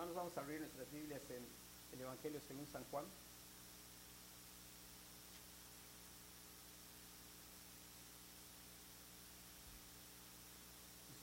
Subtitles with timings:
[0.00, 1.44] Hermanos, vamos a abrir nuestras Biblias en
[1.92, 3.04] el Evangelio según San Juan.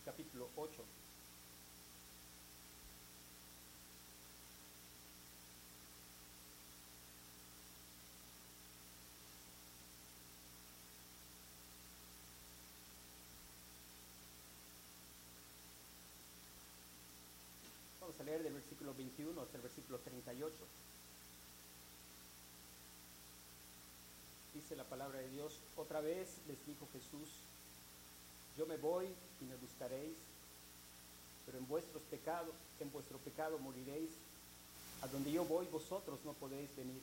[0.05, 0.83] Capítulo 8.
[18.07, 20.55] Vamos a leer del versículo 21 hasta el versículo 38.
[24.53, 27.29] Dice la palabra de Dios, otra vez les dijo Jesús,
[28.57, 29.05] yo me voy
[29.39, 30.17] y me buscaréis,
[31.45, 34.09] pero en vuestros pecados, en vuestro pecado moriréis,
[35.01, 37.01] a donde yo voy vosotros no podéis venir.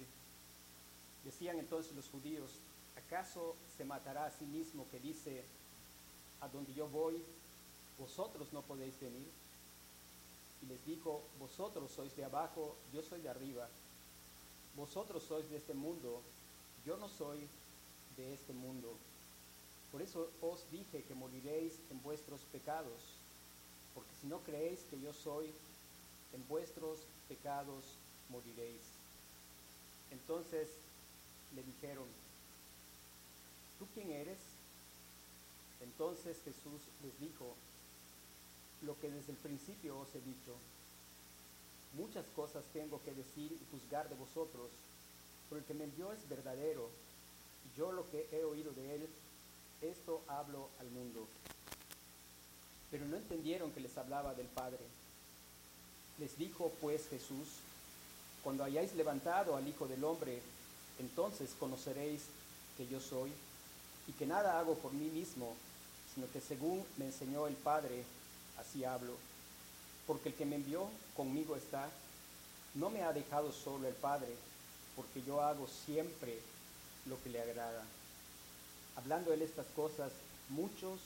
[1.25, 2.51] Decían entonces los judíos,
[2.97, 5.45] ¿acaso se matará a sí mismo que dice,
[6.41, 7.23] a donde yo voy,
[7.99, 9.44] vosotros no podéis venir?
[10.65, 13.69] Y les dijo, vosotros sois de abajo, yo soy de arriba,
[14.77, 16.23] vosotros sois de este mundo,
[16.87, 17.47] yo no soy
[18.17, 18.95] de este mundo.
[19.93, 22.99] Por eso os dije que moriréis en vuestros pecados,
[23.95, 25.53] porque si no creéis que yo soy,
[26.33, 27.85] en vuestros pecados
[28.31, 28.83] moriréis.
[30.11, 30.69] Entonces
[31.55, 32.07] le dijeron,
[33.79, 34.39] ¿tú quién eres?
[35.81, 37.55] Entonces Jesús les dijo,
[38.85, 40.55] lo que desde el principio os he dicho.
[41.95, 44.71] Muchas cosas tengo que decir y juzgar de vosotros,
[45.49, 46.91] pero el que me envió es verdadero,
[47.77, 49.09] yo lo que he oído de él,
[49.83, 51.27] esto hablo al mundo.
[52.91, 54.81] Pero no entendieron que les hablaba del Padre.
[56.19, 57.49] Les dijo pues Jesús,
[58.43, 60.41] cuando hayáis levantado al Hijo del Hombre,
[61.01, 62.23] entonces conoceréis
[62.77, 63.33] que yo soy,
[64.07, 65.55] y que nada hago por mí mismo,
[66.15, 68.05] sino que según me enseñó el Padre,
[68.65, 69.15] así hablo,
[70.07, 71.89] porque el que me envió conmigo está,
[72.75, 74.35] no me ha dejado solo el Padre,
[74.97, 76.39] porque yo hago siempre
[77.07, 77.85] lo que le agrada.
[78.97, 80.13] Hablando él estas cosas,
[80.51, 81.01] muchos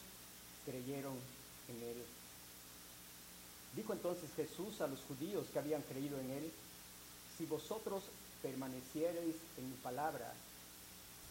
[0.64, 1.16] creyeron
[1.68, 2.04] en él.
[3.74, 6.52] Dijo entonces Jesús a los judíos que habían creído en él,
[7.36, 8.02] si vosotros
[8.42, 10.32] permaneciereis en mi palabra,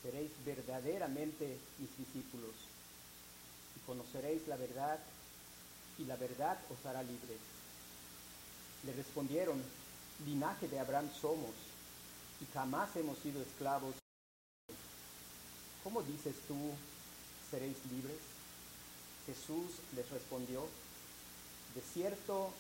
[0.04, 2.54] seréis verdaderamente mis discípulos
[3.76, 5.00] y conoceréis la verdad
[5.98, 7.40] y la verdad os hará libres.
[8.84, 9.62] Le respondieron,
[10.26, 11.54] linaje de Abraham somos
[12.40, 13.96] y jamás hemos sido esclavos.
[15.84, 16.72] ¿Cómo dices tú,
[17.50, 18.20] seréis libres?
[19.26, 20.68] Jesús les respondió,
[21.76, 22.52] de cierto,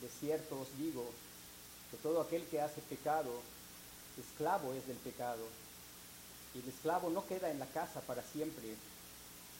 [0.00, 1.08] de cierto os digo,
[1.90, 3.40] que todo aquel que hace pecado,
[4.18, 5.44] esclavo es del pecado.
[6.54, 8.74] Y el esclavo no queda en la casa para siempre,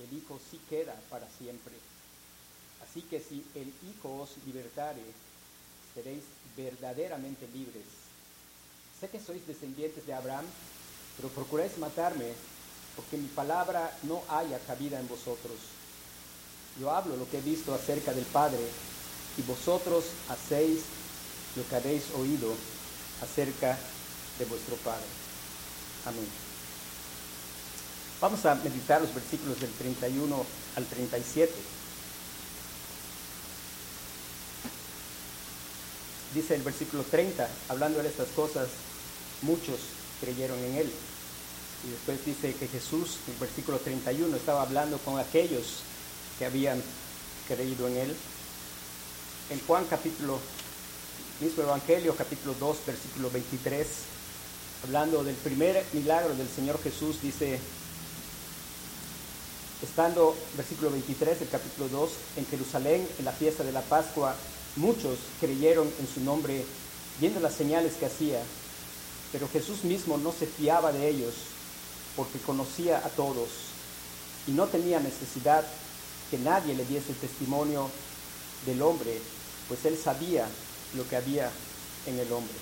[0.00, 1.75] el Hijo sí queda para siempre.
[2.83, 5.03] Así que si el Hijo os libertare,
[5.94, 6.25] seréis
[6.56, 7.87] verdaderamente libres.
[9.00, 10.44] Sé que sois descendientes de Abraham,
[11.16, 12.33] pero procuráis matarme,
[12.97, 15.56] porque mi palabra no haya cabida en vosotros.
[16.81, 18.65] Yo hablo lo que he visto acerca del Padre,
[19.37, 20.81] y vosotros hacéis
[21.56, 22.55] lo que habéis oído
[23.22, 23.78] acerca
[24.39, 25.06] de vuestro Padre.
[26.06, 26.27] Amén.
[28.21, 30.45] Vamos a meditar los versículos del 31
[30.77, 31.53] al 37.
[36.38, 38.69] Dice el versículo 30, hablando de estas cosas,
[39.43, 39.76] muchos
[40.21, 40.93] creyeron en él.
[41.87, 45.82] Y después dice que Jesús, en el versículo 31, estaba hablando con aquellos
[46.38, 46.81] que habían
[47.48, 48.16] creído en él.
[49.50, 50.38] En Juan capítulo,
[51.41, 53.87] mismo Evangelio, capítulo 2, versículo 23,
[54.84, 57.59] hablando del primer milagro del Señor Jesús, dice,
[59.82, 64.37] estando, versículo 23 del capítulo 2, en Jerusalén, en la fiesta de la Pascua,
[64.78, 66.65] Muchos creyeron en su nombre
[67.21, 68.41] viendo las señales que hacía,
[69.33, 71.34] pero Jesús mismo no se fiaba de ellos
[72.15, 73.49] porque conocía a todos
[74.47, 75.65] y no tenía necesidad
[76.31, 77.91] que nadie le diese testimonio
[78.66, 79.21] del hombre,
[79.66, 80.47] pues él sabía
[80.95, 81.51] lo que había
[82.07, 82.54] en el hombre.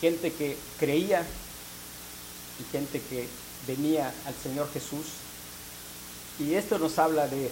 [0.00, 1.26] Gente que creía
[2.58, 3.28] y gente que
[3.66, 5.06] venía al Señor Jesús.
[6.38, 7.50] Y esto nos habla de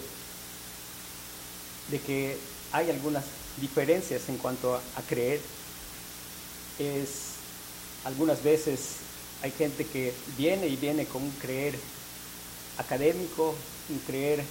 [1.89, 2.37] de que
[2.71, 3.23] hay algunas
[3.59, 5.39] diferencias en cuanto a, creer.
[6.79, 7.33] Es
[8.05, 8.97] algunas veces
[9.41, 11.75] hay gente que viene y viene con un creer
[12.77, 13.55] académico,
[13.89, 14.43] un creer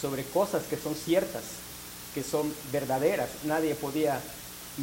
[0.00, 1.42] sobre cosas que son ciertas,
[2.14, 3.30] que son verdaderas.
[3.44, 4.20] Nadie podía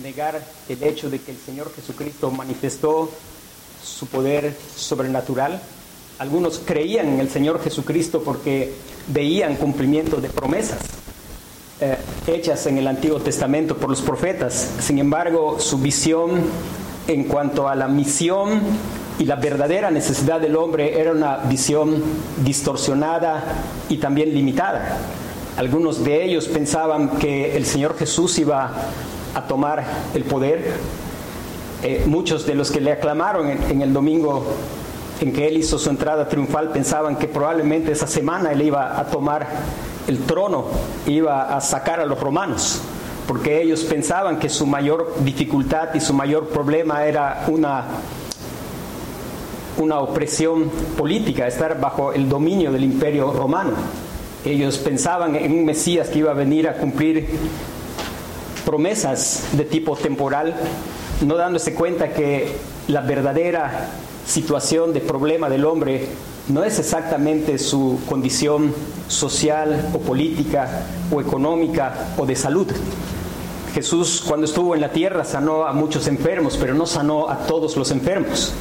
[0.02, 3.12] negar el hecho de que el Señor Jesucristo manifestó
[3.84, 5.62] su poder sobrenatural.
[6.18, 8.74] Algunos creían en el Señor Jesucristo porque
[9.08, 11.01] veían cumplimiento de promesas
[11.82, 11.98] eh,
[12.28, 14.70] hechas en el Antiguo Testamento por los profetas.
[14.80, 16.42] Sin embargo, su visión
[17.08, 18.62] en cuanto a la misión
[19.18, 22.04] y la verdadera necesidad del hombre era una visión
[22.44, 23.44] distorsionada
[23.90, 25.00] y también limitada.
[25.58, 28.72] Algunos de ellos pensaban que el Señor Jesús iba
[29.34, 30.74] a tomar el poder.
[31.84, 34.46] Eh, muchos de los que le aclamaron en, el domingo
[35.20, 39.06] en que él hizo su entrada triunfal pensaban que probablemente esa semana él iba a
[39.08, 39.48] tomar
[40.08, 40.66] el trono,
[41.08, 42.82] iba a sacar a los romanos,
[43.28, 47.86] porque ellos pensaban que su mayor dificultad y su mayor problema era una
[49.78, 53.72] una opresión política, estar bajo el dominio del imperio romano.
[54.46, 57.30] Ellos pensaban en un Mesías que iba a venir a cumplir
[58.66, 60.56] promesas de tipo temporal,
[61.26, 62.56] no dándose cuenta que
[62.88, 63.90] la verdadera
[64.26, 66.08] situación de problema del hombre
[66.52, 68.74] no es exactamente su condición
[69.08, 72.68] social o política o económica o de salud.
[73.74, 77.78] Jesús cuando estuvo en la tierra sanó a muchos enfermos, pero no sanó a todos
[77.78, 78.54] los enfermos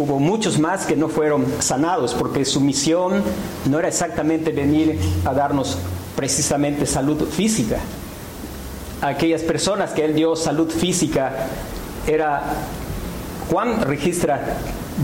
[0.00, 3.22] hubo muchos más que no fueron sanados porque su misión
[3.66, 5.76] no era exactamente venir a darnos
[6.16, 7.78] precisamente salud física.
[9.02, 11.48] Aquellas personas que él dio salud física
[12.06, 12.42] era
[13.50, 14.56] Juan registra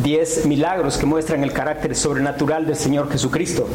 [0.02, 3.66] 10 milagros que muestran el carácter sobrenatural del Señor Jesucristo.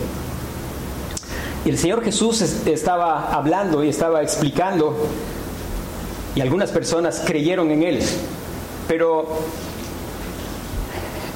[1.66, 5.08] Y el Señor Jesús estaba hablando y estaba explicando
[6.36, 8.00] y algunas personas creyeron en él.
[8.88, 9.28] Pero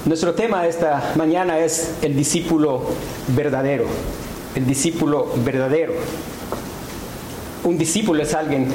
[0.05, 2.83] nuestro tema esta mañana es el discípulo
[3.29, 3.85] verdadero,
[4.55, 5.93] el discípulo verdadero.
[7.63, 8.67] Un discípulo es alguien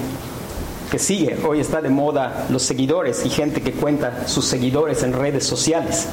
[0.90, 5.12] que sigue, hoy está de moda los seguidores y gente que cuenta sus seguidores en
[5.12, 6.08] redes sociales.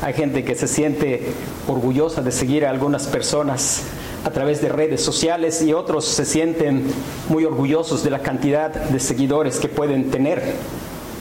[0.00, 1.32] Hay gente que se siente
[1.68, 3.82] orgullosa de seguir a algunas personas
[4.24, 6.84] a través de redes sociales y otros se sienten
[7.28, 10.42] muy orgullosos de la cantidad de seguidores que pueden tener.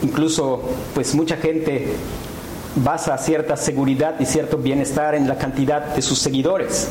[0.01, 0.61] Incluso
[0.93, 1.93] pues mucha gente
[2.75, 6.87] basa cierta seguridad y cierto bienestar en la cantidad de sus seguidores.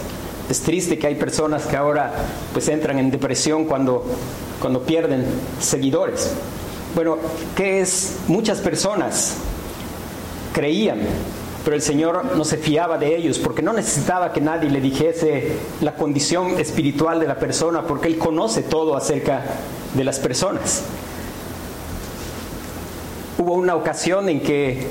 [0.50, 2.12] Es triste que hay personas que ahora
[2.52, 4.04] pues entran en depresión cuando,
[4.60, 5.24] cuando pierden
[5.60, 6.32] seguidores.
[6.94, 7.18] Bueno,
[7.56, 8.16] ¿qué es?
[8.28, 9.36] Muchas personas
[10.52, 10.98] creían,
[11.64, 15.56] pero el Señor no se fiaba de ellos porque no necesitaba que nadie le dijese
[15.80, 19.42] la condición espiritual de la persona porque Él conoce todo acerca
[19.94, 20.82] de las personas.
[23.38, 24.88] Hubo una ocasión en que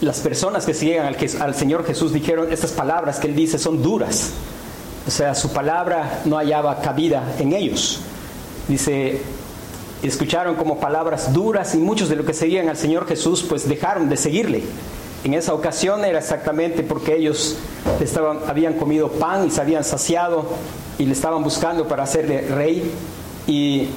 [0.00, 3.82] las personas que siguen al, al, Señor Jesús dijeron estas palabras que Él dice son
[3.82, 4.32] duras.
[5.06, 8.00] O sea, su palabra no hallaba cabida en ellos.
[8.68, 9.20] Dice,
[10.02, 14.08] escucharon como palabras duras y muchos de los que seguían al Señor Jesús pues dejaron
[14.08, 14.62] de seguirle.
[15.24, 17.56] En esa ocasión era exactamente porque ellos
[18.00, 20.46] estaban, habían comido pan y se habían saciado
[20.98, 22.90] y le estaban buscando para hacerle rey
[23.46, 23.88] y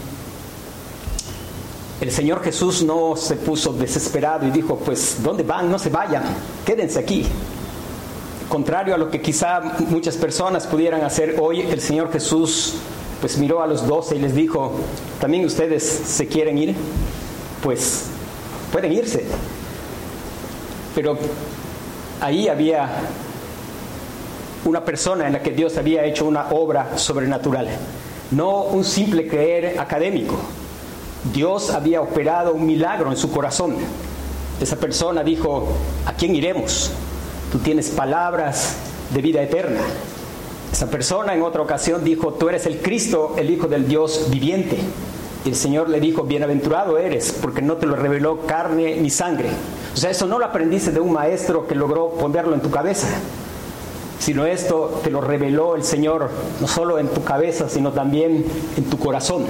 [2.01, 5.69] el Señor Jesús no se puso desesperado y dijo, pues, ¿dónde van?
[5.69, 6.23] No se vayan,
[6.65, 7.25] quédense aquí.
[8.47, 12.75] Contrario a lo que quizá muchas personas pudieran hacer hoy, el Señor Jesús
[13.21, 14.73] pues miró a los doce y les dijo,
[15.19, 16.75] ¿también ustedes se quieren ir?
[17.61, 18.05] Pues
[18.71, 19.25] pueden irse.
[20.95, 21.17] Pero
[22.21, 22.89] ahí había
[24.65, 27.67] una persona en la que Dios había hecho una obra sobrenatural,
[28.31, 30.37] no un simple creer académico
[31.33, 33.75] Dios había operado un milagro en su corazón.
[34.61, 35.67] Esa persona dijo,
[36.05, 36.91] ¿a quién iremos?
[37.51, 38.75] Tú tienes palabras
[39.13, 39.81] de vida eterna.
[40.71, 44.77] Esa persona en otra ocasión dijo, tú eres el Cristo, el Hijo del Dios viviente.
[45.45, 49.49] Y el Señor le dijo, bienaventurado eres, porque no te lo reveló carne ni sangre.
[49.93, 53.07] O sea, eso no lo aprendiste de un maestro que logró ponerlo en tu cabeza,
[54.19, 58.45] sino esto te lo reveló el Señor, no solo en tu cabeza, sino también
[58.77, 59.45] en tu corazón.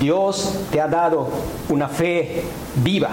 [0.00, 1.28] Dios te ha dado
[1.68, 2.42] una fe
[2.76, 3.10] viva.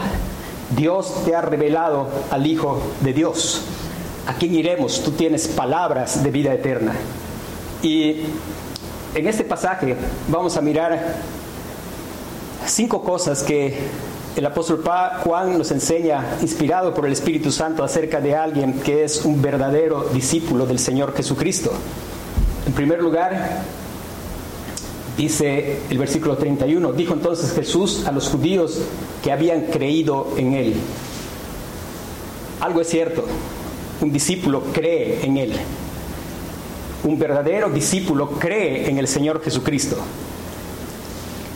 [0.75, 3.61] Dios te ha revelado al Hijo de Dios.
[4.25, 5.03] ¿A quién iremos?
[5.03, 6.93] Tú tienes palabras de vida eterna.
[7.81, 8.21] Y
[9.15, 9.95] en este pasaje
[10.29, 11.15] vamos a mirar
[12.65, 13.77] cinco cosas que
[14.35, 14.83] el apóstol
[15.23, 20.09] Juan nos enseña, inspirado por el Espíritu Santo, acerca de alguien que es un verdadero
[20.13, 21.71] discípulo del Señor Jesucristo.
[22.65, 23.61] En primer lugar,
[25.17, 28.79] Dice el versículo 31, dijo entonces Jesús a los judíos
[29.23, 30.73] que habían creído en él.
[32.59, 33.23] Algo es cierto,
[34.03, 35.53] un discípulo cree en él.
[37.05, 39.97] Un verdadero discípulo cree en el Señor Jesucristo.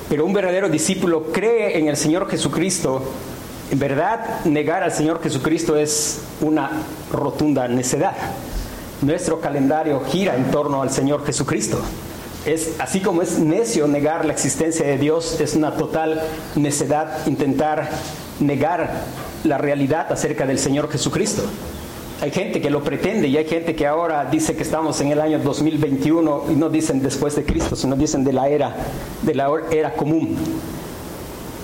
[0.10, 3.04] Pero un verdadero discípulo cree en el Señor Jesucristo.
[3.70, 6.72] En verdad, negar al Señor Jesucristo es una
[7.12, 8.16] rotunda necedad.
[9.02, 11.82] Nuestro calendario gira en torno al Señor Jesucristo.
[12.46, 16.22] Es así como es necio negar la existencia de Dios, es una total
[16.56, 17.90] necedad intentar
[18.40, 18.90] negar
[19.44, 21.44] la realidad acerca del Señor Jesucristo.
[22.20, 25.22] Hay gente que lo pretende y hay gente que ahora dice que estamos en el
[25.22, 28.76] año 2021 y no dicen después de Cristo, sino dicen de la era,
[29.22, 30.36] de la era común.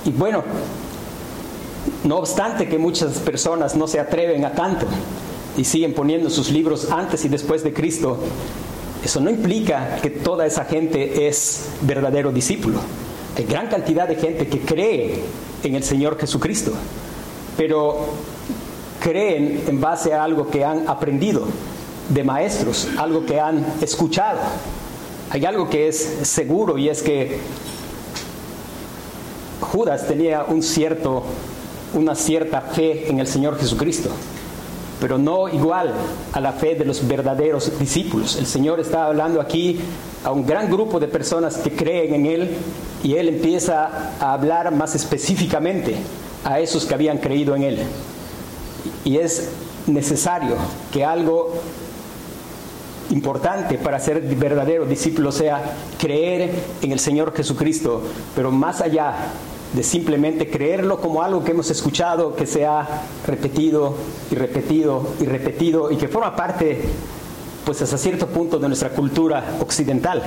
[0.05, 0.43] Y bueno,
[2.03, 4.86] no obstante que muchas personas no se atreven a tanto
[5.57, 8.19] y siguen poniendo sus libros antes y después de Cristo,
[9.03, 12.79] eso no implica que toda esa gente es verdadero discípulo.
[13.36, 15.19] Hay gran cantidad de gente que cree
[15.63, 16.74] en el Señor Jesucristo,
[17.57, 18.13] pero
[19.03, 21.43] creen en base a algo que han aprendido
[22.07, 24.39] de maestros, algo que han escuchado.
[25.29, 27.39] Hay algo que es seguro y es que
[29.60, 31.24] Judas tenía un cierto,
[31.93, 34.10] una cierta fe en el Señor Jesucristo,
[35.01, 35.93] pero no igual
[36.31, 38.38] a la fe de los verdaderos discípulos.
[38.38, 39.81] El Señor está hablando aquí
[40.24, 42.57] a un gran grupo de personas que creen en Él
[43.03, 45.95] y Él empieza a hablar más específicamente
[46.45, 47.79] a esos que habían creído en Él.
[49.05, 49.50] Y es
[49.88, 50.55] necesario
[50.91, 51.53] que algo
[53.10, 58.01] importante para ser verdadero discípulo sea creer en el Señor Jesucristo,
[58.36, 59.13] pero más allá
[59.74, 62.88] de simplemente creerlo como algo que hemos escuchado, que se ha
[63.25, 63.95] repetido
[64.31, 66.81] y repetido y repetido y que forma parte,
[67.65, 70.22] pues hasta cierto punto, de nuestra cultura occidental.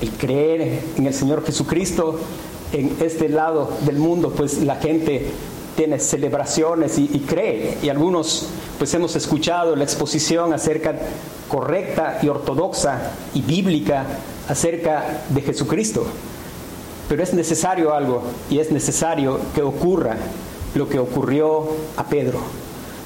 [0.00, 2.20] El creer en el Señor Jesucristo,
[2.72, 5.32] en este lado del mundo, pues la gente
[5.78, 7.78] tiene celebraciones y, cree.
[7.84, 8.48] Y algunos
[8.80, 10.92] pues hemos escuchado la exposición acerca
[11.48, 14.04] correcta y ortodoxa y bíblica
[14.48, 16.04] acerca de Jesucristo.
[17.08, 20.16] Pero es necesario algo y es necesario que ocurra
[20.74, 22.40] lo que ocurrió a Pedro.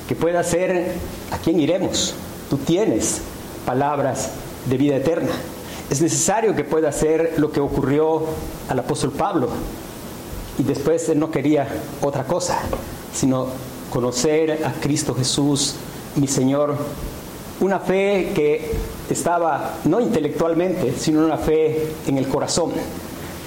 [0.09, 0.95] Que pueda ser
[1.31, 2.15] a quién iremos.
[2.49, 3.21] Tú tienes
[3.67, 4.31] palabras
[4.65, 5.33] de vida eterna.
[5.91, 8.23] Es necesario que pueda ser lo que ocurrió
[8.71, 9.51] al apóstol Pablo,
[10.59, 11.67] y después él no quería
[12.03, 12.59] otra cosa,
[13.13, 13.47] sino
[13.91, 15.77] conocer a Cristo Jesús,
[16.17, 16.77] mi Señor.
[17.61, 18.73] Una fe que
[19.09, 22.73] estaba no intelectualmente, sino una fe en el corazón.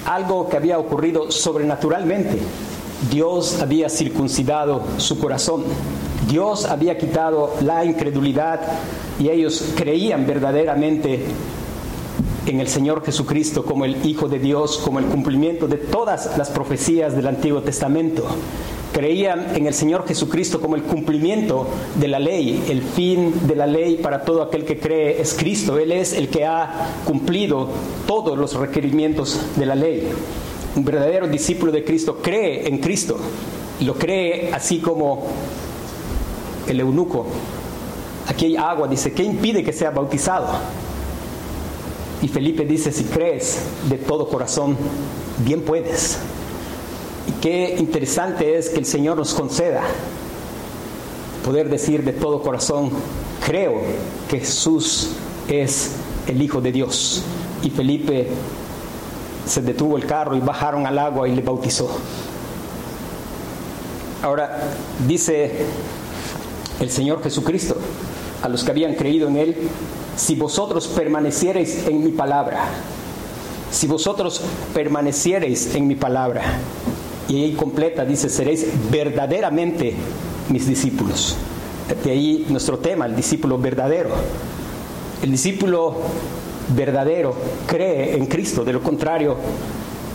[0.06, 2.38] Algo que había ocurrido sobrenaturalmente.
[3.10, 5.64] Dios había circuncidado su corazón.
[6.28, 8.60] Dios había quitado la incredulidad
[9.18, 11.24] y ellos creían verdaderamente
[12.46, 16.50] en el Señor Jesucristo como el Hijo de Dios, como el cumplimiento de todas las
[16.50, 18.24] profecías del Antiguo Testamento.
[18.92, 22.64] Creían en el Señor Jesucristo como el cumplimiento de la ley.
[22.68, 25.78] El fin de la ley para todo aquel que cree es Cristo.
[25.78, 27.68] Él es el que ha cumplido
[28.06, 30.08] todos los requerimientos de la ley.
[30.76, 33.18] Un verdadero discípulo de Cristo cree en Cristo
[33.80, 35.26] lo cree así como
[36.66, 37.26] el eunuco.
[38.28, 40.48] Aquí hay agua, dice, ¿qué impide que sea bautizado?
[42.22, 43.58] Y Felipe dice, si crees
[43.88, 44.76] de todo corazón,
[45.44, 46.18] bien puedes.
[47.28, 49.82] Y qué interesante es que el Señor nos conceda
[51.44, 52.90] poder decir de todo corazón,
[53.44, 53.74] creo
[54.28, 55.10] que Jesús
[55.46, 55.92] es
[56.26, 57.22] el Hijo de Dios.
[57.62, 58.28] Y Felipe
[59.46, 61.88] se detuvo el carro y bajaron al agua y le bautizó.
[64.22, 64.60] Ahora
[65.06, 65.52] dice
[66.80, 67.76] el Señor Jesucristo
[68.42, 69.56] a los que habían creído en Él,
[70.16, 72.64] si vosotros permaneciereis en mi palabra,
[73.70, 74.40] si vosotros
[74.72, 76.42] permaneciereis en mi palabra,
[77.28, 79.94] y ahí completa, dice, seréis verdaderamente
[80.48, 81.36] mis discípulos.
[82.04, 84.10] De ahí nuestro tema, el discípulo verdadero.
[85.22, 85.96] El discípulo
[86.74, 87.34] verdadero
[87.66, 89.36] cree en Cristo, de lo contrario,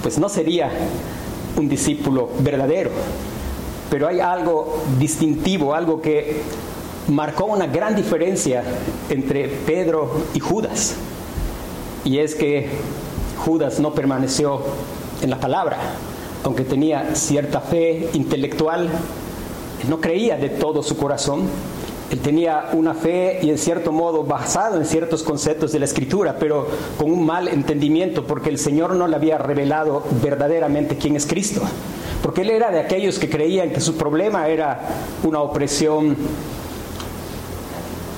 [0.02, 0.70] pues no sería
[1.58, 2.92] un discípulo verdadero.
[3.90, 6.42] Pero hay algo distintivo, algo que
[7.08, 8.64] marcó una gran diferencia
[9.10, 10.96] entre Pedro y Judas.
[12.04, 12.70] Y es que
[13.46, 14.62] Judas no permaneció
[15.22, 15.78] en la palabra,
[16.44, 18.90] aunque tenía cierta fe intelectual,
[19.88, 21.44] no creía de todo su corazón.
[22.10, 26.36] Él tenía una fe y en cierto modo basado en ciertos conceptos de la escritura,
[26.38, 26.68] pero
[26.98, 31.62] con un mal entendimiento porque el Señor no le había revelado verdaderamente quién es Cristo.
[32.22, 34.82] Porque él era de aquellos que creían que su problema era
[35.24, 36.18] una opresión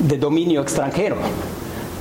[0.04, 1.16] de dominio extranjero,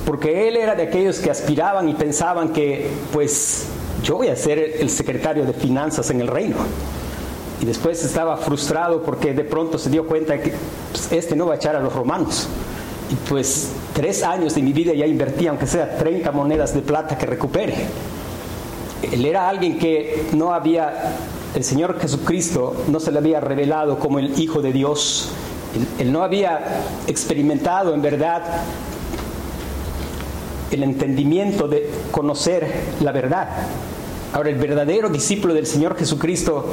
[0.05, 3.67] porque él era de aquellos que aspiraban y pensaban que, pues,
[4.03, 6.57] yo voy a ser el secretario de finanzas en el reino.
[7.61, 10.53] Y después estaba frustrado porque de pronto se dio cuenta que
[10.91, 12.49] pues, este no va a echar a los romanos.
[13.09, 17.17] Y pues tres años de mi vida ya invertí, aunque sea 30 monedas de plata
[17.17, 17.75] que recupere.
[19.09, 21.15] Él era alguien que no había,
[21.55, 25.29] el Señor Jesucristo no se le había revelado como el Hijo de Dios,
[25.99, 26.59] él, no había
[27.07, 28.43] experimentado en verdad
[30.71, 32.67] el entendimiento de conocer
[33.01, 33.49] la verdad.
[34.33, 36.65] Ahora, el verdadero discípulo del Señor Jesucristo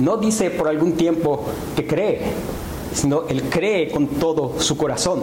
[0.00, 1.44] no dice por algún tiempo
[1.76, 2.22] que cree,
[2.92, 5.20] sino él cree con todo su corazón.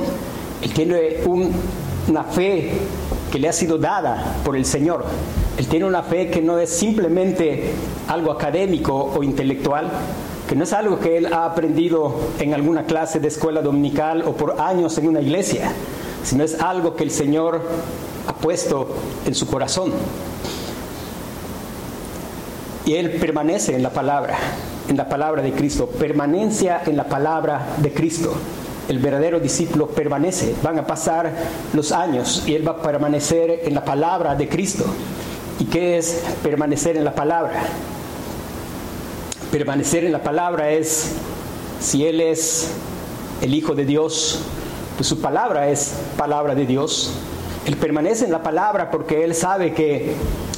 [0.61, 1.17] Él tiene
[2.07, 2.71] una fe
[3.31, 5.05] que le ha sido dada por el Señor.
[5.57, 7.73] Él tiene una fe que no es simplemente
[8.07, 9.89] algo académico o intelectual,
[10.51, 14.33] que no es algo que él ha aprendido en alguna clase de escuela dominical o
[14.33, 15.71] por años en una iglesia,
[16.25, 17.61] sino es algo que el Señor
[18.27, 18.93] ha puesto
[19.25, 19.93] en su corazón.
[22.85, 24.37] Y él permanece en la palabra,
[24.89, 28.33] en la palabra de Cristo, permanencia en la palabra de Cristo
[28.89, 30.53] el verdadero discípulo permanece.
[30.61, 31.31] Van a pasar
[31.71, 34.83] los años y él va a permanecer en la palabra de Cristo.
[35.59, 37.53] ¿Y qué es permanecer en la palabra?
[39.51, 41.11] Permanecer en la palabra es,
[41.81, 42.71] si Él es
[43.41, 44.39] el Hijo de Dios,
[44.95, 47.11] pues su palabra es palabra de Dios.
[47.65, 50.15] Él permanece en la palabra porque Él sabe que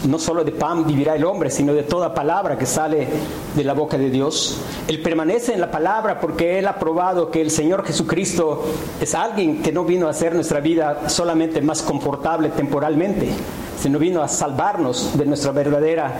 [0.07, 3.07] no solo de pan vivirá el hombre, sino de toda palabra que sale
[3.55, 4.59] de la boca de Dios.
[4.87, 8.63] Él permanece en la palabra porque Él ha probado que el Señor Jesucristo
[9.01, 13.29] es alguien que no vino a hacer nuestra vida solamente más confortable temporalmente,
[13.81, 16.13] sino vino a salvarnos de nuestra verdadera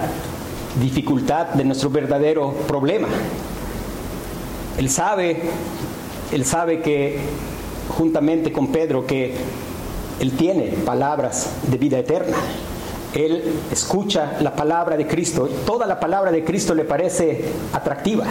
[0.80, 3.08] dificultad, de nuestro verdadero problema.
[4.77, 5.42] Él sabe,
[6.32, 7.20] Él sabe que
[7.98, 9.36] juntamente con Pedro que
[10.20, 12.38] Él tiene palabras de vida eterna.
[13.13, 18.25] Él escucha la palabra de Cristo, toda la palabra de Cristo le parece atractiva.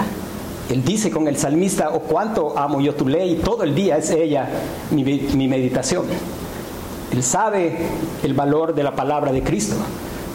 [0.69, 4.11] Él dice con el salmista, oh cuánto amo yo tu ley, todo el día es
[4.11, 4.49] ella
[4.91, 6.07] mi, mi meditación.
[7.13, 7.77] Él sabe
[8.25, 9.77] el valor de la palabra de Cristo.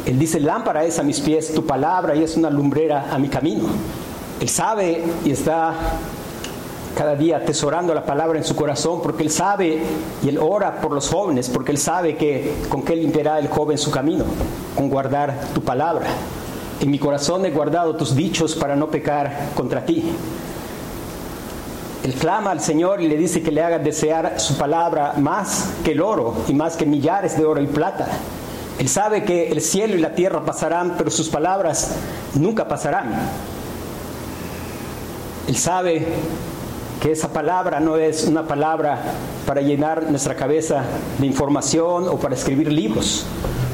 [0.08, 3.28] Él dice, lámpara es a mis pies tu palabra y es una lumbrera a mi
[3.28, 3.66] camino.
[4.40, 5.74] Él sabe y está
[6.96, 9.82] cada día atesorando la palabra en su corazón, porque él sabe
[10.24, 13.78] y él ora por los jóvenes, porque él sabe que con qué limpiará el joven
[13.78, 14.24] su camino,
[14.78, 16.08] con guardar tu palabra.
[16.80, 20.10] En mi corazón he guardado tus dichos para no pecar contra ti.
[22.06, 25.92] Él clama al Señor y le dice que le haga desear su palabra más que
[25.92, 28.08] el oro y más que millares de oro y plata.
[28.80, 31.96] Él sabe que el cielo y la tierra pasarán, pero sus palabras
[32.36, 33.12] nunca pasarán.
[35.48, 36.06] Él sabe
[37.02, 39.00] que esa palabra no es una palabra
[39.46, 40.84] para llenar nuestra cabeza
[41.18, 43.26] de información o para escribir libros,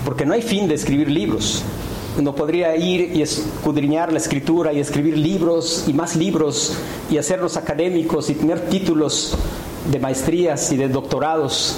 [0.06, 1.64] porque no hay fin de escribir libros.
[2.18, 6.78] Uno podría ir y escudriñar la escritura y escribir libros y más libros
[7.10, 9.36] y hacerlos académicos y tener títulos
[9.92, 11.78] de maestrías y de doctorados.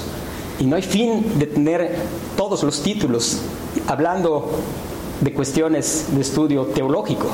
[0.58, 1.94] Y no hay fin de tener
[2.36, 3.38] todos los títulos
[3.86, 4.50] hablando
[5.20, 7.28] de cuestiones de estudio teológico.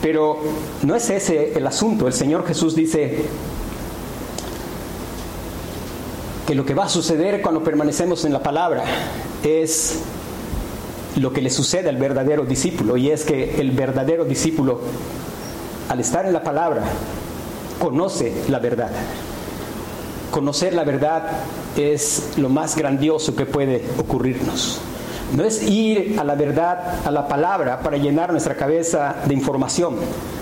[0.00, 0.38] Pero
[0.82, 2.06] no es ese el asunto.
[2.06, 3.24] El Señor Jesús dice
[6.46, 8.84] que lo que va a suceder cuando permanecemos en la palabra
[9.44, 10.00] es
[11.16, 14.80] lo que le sucede al verdadero discípulo y es que el verdadero discípulo
[15.88, 16.82] al estar en la palabra
[17.78, 18.90] conoce la verdad.
[20.32, 21.24] Conocer la verdad
[21.76, 24.80] es lo más grandioso que puede ocurrirnos.
[25.36, 29.96] No es ir a la verdad, a la palabra, para llenar nuestra cabeza de información,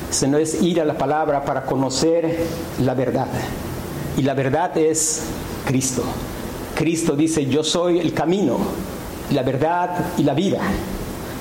[0.09, 2.39] sino es ir a la palabra para conocer
[2.85, 3.27] la verdad.
[4.17, 5.25] Y la verdad es
[5.67, 6.05] Cristo.
[6.77, 8.59] Cristo dice, yo soy el camino,
[9.33, 10.61] la verdad y la vida.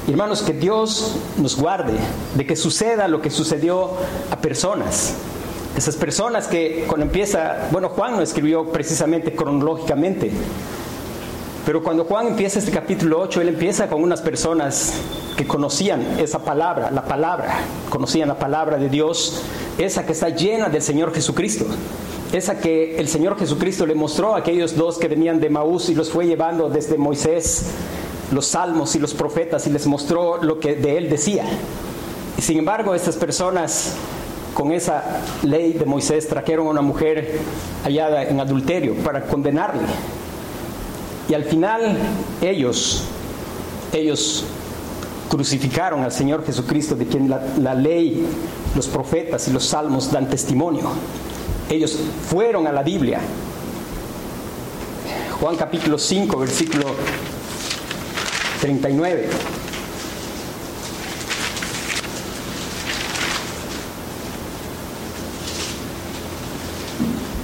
[0.08, 1.94] hermanos, que Dios nos guarde
[2.34, 3.92] de que suceda lo que sucedió
[4.32, 5.14] a personas.
[5.80, 10.30] Esas personas que cuando empieza, bueno, Juan no escribió precisamente cronológicamente,
[11.66, 14.96] pero cuando Juan empieza este capítulo 8, él empieza con unas personas
[15.38, 19.42] que conocían esa palabra, la palabra, conocían la palabra de Dios,
[19.78, 21.66] esa que está llena del Señor Jesucristo,
[22.34, 25.96] esa que el Señor Jesucristo le mostró a aquellos dos que venían de Maús y
[25.96, 27.68] los fue llevando desde Moisés,
[28.34, 31.46] los salmos y los profetas y les mostró lo que de él decía.
[32.38, 33.96] Y sin embargo, estas personas
[34.60, 37.40] con esa ley de Moisés trajeron a una mujer
[37.86, 39.84] hallada en adulterio para condenarle
[41.30, 41.98] y al final
[42.42, 43.06] ellos,
[43.94, 44.44] ellos
[45.30, 48.26] crucificaron al Señor Jesucristo, de quien la, ley,
[48.76, 50.90] los profetas y los salmos dan testimonio.
[51.70, 53.22] Ellos fueron a la Biblia.
[55.40, 56.86] Juan capítulo 5, versículo
[58.60, 59.30] 39.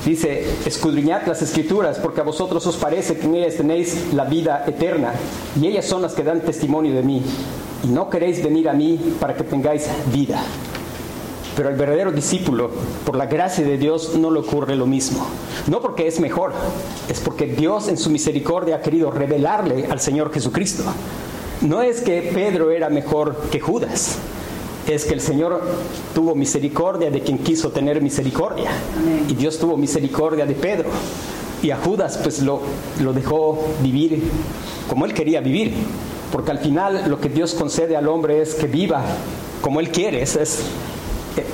[0.06, 4.64] Dice, escudriñad las escrituras, porque a vosotros os parece que en ellas tenéis la vida
[4.68, 5.14] eterna,
[5.60, 7.24] y ellas son las que dan testimonio de mí,
[7.84, 10.44] y no queréis venir a mí para que tengáis vida.
[11.56, 12.70] Pero al verdadero discípulo,
[13.04, 15.26] por la gracia de Dios, no le ocurre lo mismo.
[15.68, 16.52] No porque es mejor,
[17.10, 20.84] es porque Dios en su misericordia ha querido revelarle al Señor Jesucristo.
[21.62, 24.18] No es que Pedro era mejor que Judas,
[24.88, 25.62] es que el Señor
[26.14, 28.72] tuvo misericordia de quien quiso tener misericordia.
[29.28, 30.90] Y Dios tuvo misericordia de Pedro.
[31.64, 32.62] Y a Judas pues lo,
[33.02, 34.22] lo dejó vivir
[34.88, 35.74] como él quería vivir.
[36.32, 39.04] Porque al final lo que Dios concede al hombre es que viva
[39.62, 40.22] como él quiere.
[40.22, 40.60] Esa es
[41.38, 41.46] eh,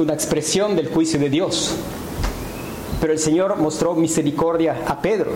[0.00, 1.74] una expresión del juicio de Dios.
[3.00, 5.30] Pero el Señor mostró misericordia a Pedro.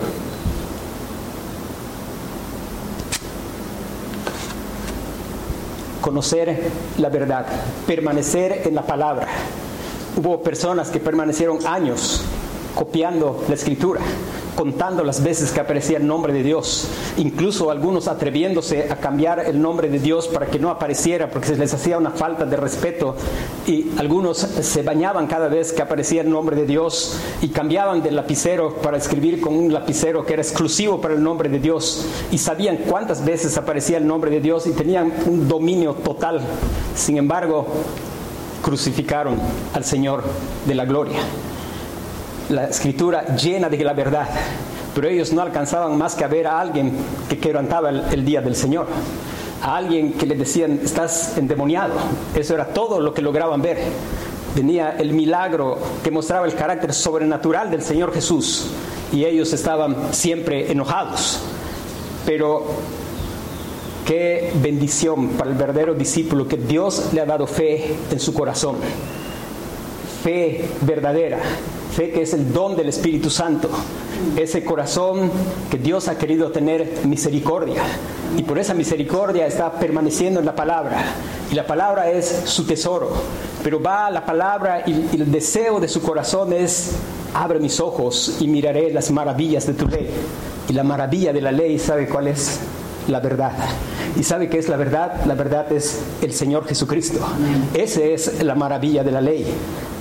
[6.03, 7.45] Conocer la verdad,
[7.87, 9.25] permanecer en la palabra.
[10.17, 12.21] Hubo personas que permanecieron años
[12.75, 14.01] copiando la escritura
[14.55, 16.87] contando las veces que aparecía el nombre de Dios,
[17.17, 21.57] incluso algunos atreviéndose a cambiar el nombre de Dios para que no apareciera, porque se
[21.57, 23.15] les hacía una falta de respeto,
[23.67, 28.15] y algunos se bañaban cada vez que aparecía el nombre de Dios y cambiaban del
[28.15, 32.37] lapicero para escribir con un lapicero que era exclusivo para el nombre de Dios, y
[32.37, 36.41] sabían cuántas veces aparecía el nombre de Dios y tenían un dominio total.
[36.95, 37.65] Sin embargo,
[38.61, 39.37] crucificaron
[39.73, 40.23] al Señor
[40.65, 41.19] de la gloria
[42.53, 44.27] la escritura llena de la verdad,
[44.93, 46.93] pero ellos no alcanzaban más que a ver a alguien
[47.27, 48.87] que quebrantaba el, día del Señor,
[49.61, 51.95] a alguien que le decían, estás endemoniado.
[52.35, 53.79] Eso era todo lo que lograban ver.
[54.55, 58.67] Venía el milagro que mostraba el carácter sobrenatural del Señor Jesús
[59.11, 61.39] y ellos estaban siempre enojados.
[62.25, 62.65] Pero
[64.05, 68.75] qué bendición para el verdadero discípulo que Dios le ha dado fe en su corazón.
[70.23, 71.39] Fe verdadera,
[71.93, 73.69] fe que es el don del Espíritu Santo,
[74.35, 75.31] ese corazón
[75.69, 77.83] que Dios ha querido tener misericordia.
[78.35, 81.03] Y por esa misericordia está permaneciendo en la palabra.
[81.51, 83.11] Y la palabra es su tesoro.
[83.63, 86.93] Pero va la palabra y, el deseo de su corazón es,
[87.33, 90.09] abre mis ojos y miraré las maravillas de tu ley.
[90.67, 92.59] Y la maravilla de la ley, ¿sabe cuál es?
[93.07, 93.51] La verdad.
[94.17, 95.25] ¿Y sabe qué es la verdad?
[95.25, 97.19] La verdad es el Señor Jesucristo.
[97.73, 99.45] Esa es la maravilla de la ley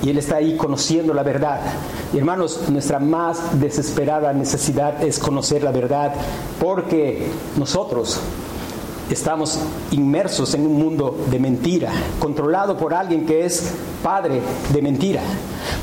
[0.03, 1.61] y Él está ahí conociendo la verdad.
[2.13, 6.15] Y hermanos, nuestra más desesperada necesidad es conocer la verdad
[6.61, 8.21] porque nosotros
[9.11, 9.59] estamos
[9.91, 14.41] inmersos en un mundo de mentira, controlado por alguien que es padre
[14.73, 15.23] de mentira.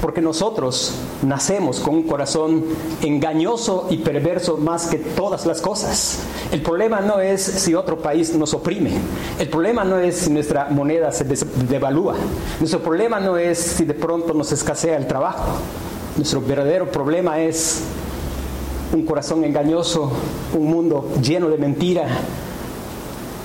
[0.01, 2.63] Porque nosotros nacemos con un corazón
[3.01, 6.19] engañoso y perverso más que todas las cosas.
[6.51, 8.91] El problema no es si otro país nos oprime.
[9.37, 12.15] El problema no es si nuestra moneda se devalúa.
[12.59, 15.45] Nuestro problema no es si de pronto nos escasea el trabajo.
[16.17, 17.81] Nuestro verdadero problema es
[18.93, 20.11] un corazón engañoso,
[20.57, 22.07] un mundo lleno de mentira,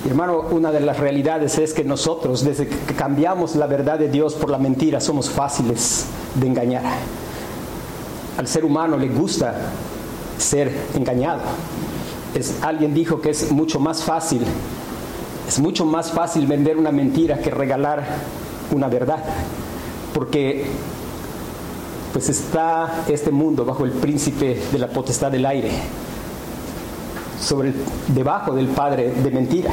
[0.09, 4.35] hermano, una de las realidades es que nosotros, desde que cambiamos la verdad de Dios
[4.35, 6.83] por la mentira, somos fáciles de engañar.
[8.37, 9.55] Al ser humano le gusta
[10.37, 11.41] ser engañado.
[12.33, 14.43] Es, alguien dijo que es mucho más fácil,
[15.47, 18.03] es mucho más fácil vender una mentira que regalar
[18.71, 19.23] una verdad.
[20.13, 20.65] Porque
[22.13, 25.71] pues está este mundo bajo el príncipe de la potestad del aire
[27.39, 27.73] sobre
[28.07, 29.71] debajo del padre de mentira.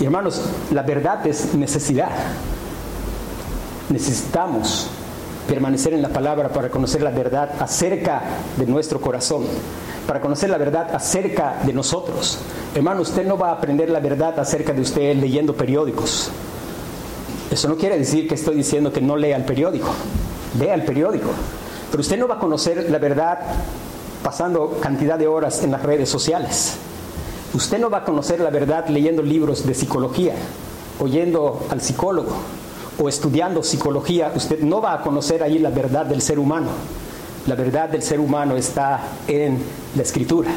[0.00, 2.10] Y hermanos, la verdad es necesidad.
[3.88, 4.88] Necesitamos
[5.46, 8.22] permanecer en la palabra para conocer la verdad acerca
[8.56, 9.44] de nuestro corazón,
[10.06, 12.38] para conocer la verdad acerca de nosotros.
[12.74, 16.30] Hermano, usted no va a aprender la verdad acerca de usted leyendo periódicos.
[17.50, 19.88] Eso no quiere decir que estoy diciendo que no lea el periódico.
[20.58, 21.28] Lea el periódico.
[21.90, 23.38] Pero usted no va a conocer la verdad
[24.22, 26.78] pasando cantidad de horas en las redes sociales.
[27.54, 30.34] Usted no va a conocer la verdad leyendo libros de psicología,
[30.98, 32.32] oyendo al psicólogo
[32.98, 34.32] o estudiando psicología.
[34.34, 36.68] Usted no va a conocer ahí la verdad del ser humano.
[37.46, 39.58] La verdad del ser humano está en
[39.94, 40.50] la escritura.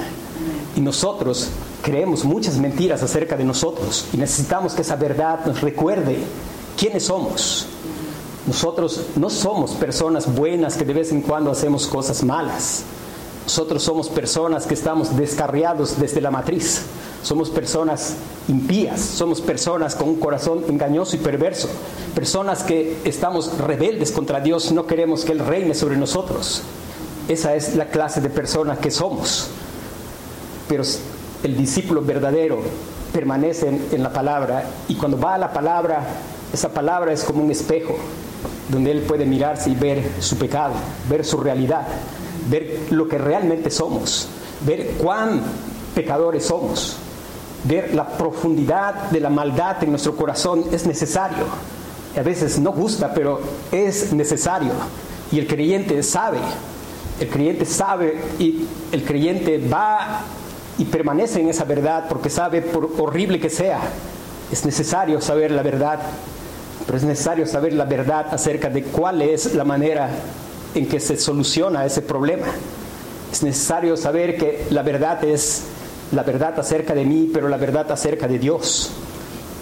[0.75, 1.49] Y nosotros
[1.81, 6.17] creemos muchas mentiras acerca de nosotros y necesitamos que esa verdad nos recuerde
[6.77, 7.67] quiénes somos.
[8.47, 12.83] Nosotros no somos personas buenas que de vez en cuando hacemos cosas malas.
[13.45, 16.81] Nosotros somos personas que estamos descarriados desde la matriz.
[17.21, 18.15] Somos personas
[18.47, 21.67] impías, somos personas con un corazón engañoso y perverso,
[22.13, 26.61] personas que estamos rebeldes contra Dios, no queremos que Él reine sobre nosotros.
[27.27, 29.47] Esa es la clase de persona que somos.
[30.67, 30.83] Pero
[31.43, 32.59] el discípulo verdadero
[33.13, 36.03] permanece en la palabra y cuando va a la palabra,
[36.51, 37.95] esa palabra es como un espejo
[38.69, 40.73] donde Él puede mirarse y ver su pecado,
[41.09, 41.87] ver su realidad
[42.49, 44.27] ver lo que realmente somos,
[44.65, 45.41] ver cuán
[45.93, 46.97] pecadores somos,
[47.63, 51.45] ver la profundidad de la maldad en nuestro corazón es necesario.
[52.17, 54.71] a veces no gusta, pero es necesario.
[55.31, 56.37] Y el creyente sabe,
[57.19, 60.21] el creyente sabe y el creyente va
[60.77, 63.79] y permanece en esa verdad porque sabe, por horrible que sea,
[64.51, 65.99] es necesario saber la verdad,
[66.85, 70.09] pero es necesario saber la verdad acerca de cuál es la manera
[70.75, 72.47] en que se soluciona ese problema.
[73.31, 75.63] Es necesario saber que la verdad es
[76.11, 78.91] la verdad acerca de mí, pero la verdad acerca de Dios.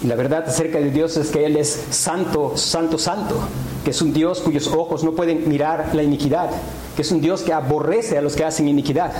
[0.02, 3.36] Y la verdad acerca de Dios es que Él es santo, santo, santo,
[3.84, 6.50] que es un Dios cuyos ojos no pueden mirar la iniquidad,
[6.94, 9.12] que es un Dios que aborrece a los que hacen iniquidad.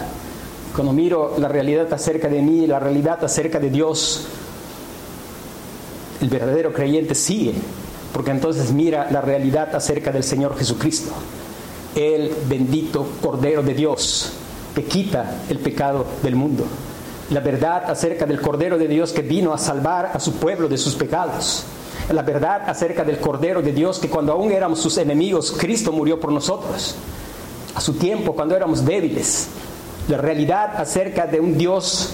[0.74, 4.26] Cuando miro la realidad acerca de mí, la realidad acerca de Dios,
[6.20, 7.54] el verdadero creyente sigue,
[8.12, 11.12] porque entonces mira la realidad acerca del Señor Jesucristo,
[11.94, 14.33] el bendito Cordero de Dios,
[14.74, 16.64] que quita el pecado del mundo.
[17.30, 20.76] La verdad acerca del Cordero de Dios que vino a salvar a su pueblo de
[20.76, 21.64] sus pecados,
[22.12, 26.20] la verdad acerca del Cordero de Dios que cuando aún éramos sus enemigos, Cristo murió
[26.20, 26.96] por nosotros,
[27.74, 29.48] a su tiempo, cuando éramos débiles,
[30.09, 32.11] la realidad acerca de un Dios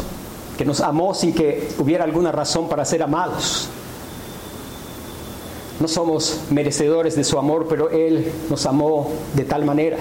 [0.57, 3.69] que nos amó sin que hubiera alguna razón para ser amados.
[5.81, 9.97] No somos merecedores de su amor, pero Él nos amó de tal manera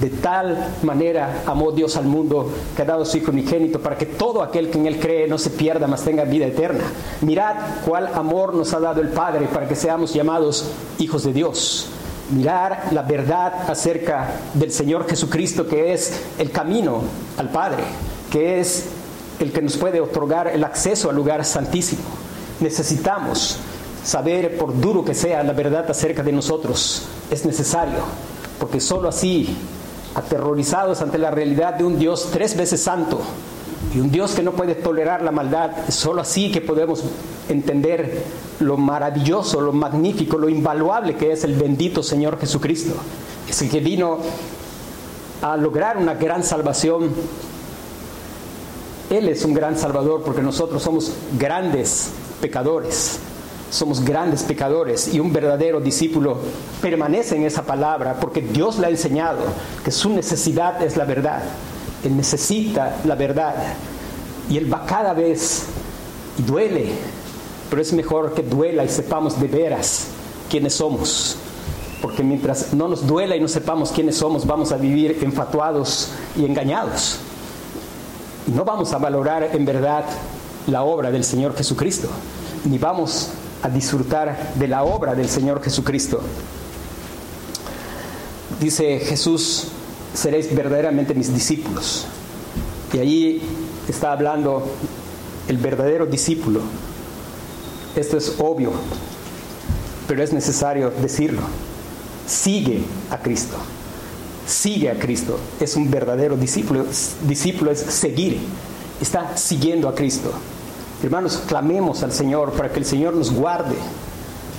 [0.00, 4.06] de tal manera amó Dios al mundo que ha dado su Hijo unigénito para que
[4.06, 6.84] todo aquel que en Él cree no se pierda, mas tenga vida eterna.
[7.22, 10.66] Mirad cuál amor nos ha dado el Padre para que seamos llamados
[10.98, 11.86] hijos de Dios.
[12.30, 17.02] Mirar la verdad acerca del Señor Jesucristo que es el camino
[17.38, 17.82] al Padre,
[18.30, 18.86] que es
[19.38, 22.02] el que nos puede otorgar el acceso al lugar santísimo.
[22.60, 23.58] Necesitamos
[24.06, 27.02] saber, por duro que sea, la verdad acerca de nosotros.
[27.28, 27.98] Es necesario,
[28.60, 29.56] porque sólo así
[30.14, 33.20] aterrorizados ante la realidad de un Dios tres veces santo
[33.94, 35.72] y un Dios que no puede tolerar la maldad.
[35.88, 37.02] Es solo así que podemos
[37.48, 38.22] entender
[38.60, 42.94] lo maravilloso, lo magnífico, lo invaluable que es el bendito Señor Jesucristo.
[43.48, 44.18] Es el que vino
[45.42, 47.10] a lograr una gran salvación.
[49.10, 53.18] Él es un gran salvador porque nosotros somos grandes pecadores
[53.76, 56.38] somos grandes pecadores y un verdadero discípulo
[56.80, 59.40] permanece en esa palabra porque Dios le ha enseñado
[59.84, 61.42] que su necesidad es la verdad.
[62.02, 63.54] Él necesita la verdad
[64.48, 65.64] y él va cada vez
[66.38, 66.88] y duele,
[67.68, 70.06] pero es mejor que duela y sepamos de veras
[70.48, 71.36] quiénes somos.
[72.00, 76.46] Porque mientras no nos duela y no sepamos quiénes somos, vamos a vivir enfatuados y
[76.46, 77.18] engañados.
[78.46, 80.04] Y no vamos a valorar en verdad
[80.66, 82.08] la obra del Señor Jesucristo,
[82.64, 83.30] ni vamos
[83.62, 86.20] a disfrutar de la obra del Señor Jesucristo.
[88.60, 89.68] Dice Jesús,
[90.14, 92.06] seréis verdaderamente mis discípulos.
[92.92, 93.42] Y allí
[93.88, 94.66] está hablando
[95.48, 96.60] el verdadero discípulo.
[97.94, 98.72] Esto es obvio,
[100.06, 101.42] pero es necesario decirlo.
[102.26, 103.56] Sigue a Cristo.
[104.46, 105.38] Sigue a Cristo.
[105.60, 106.86] Es un verdadero discípulo.
[107.26, 108.38] Discípulo es seguir.
[109.00, 110.32] Está siguiendo a Cristo.
[111.02, 113.76] Hermanos, clamemos al Señor para que el Señor nos guarde.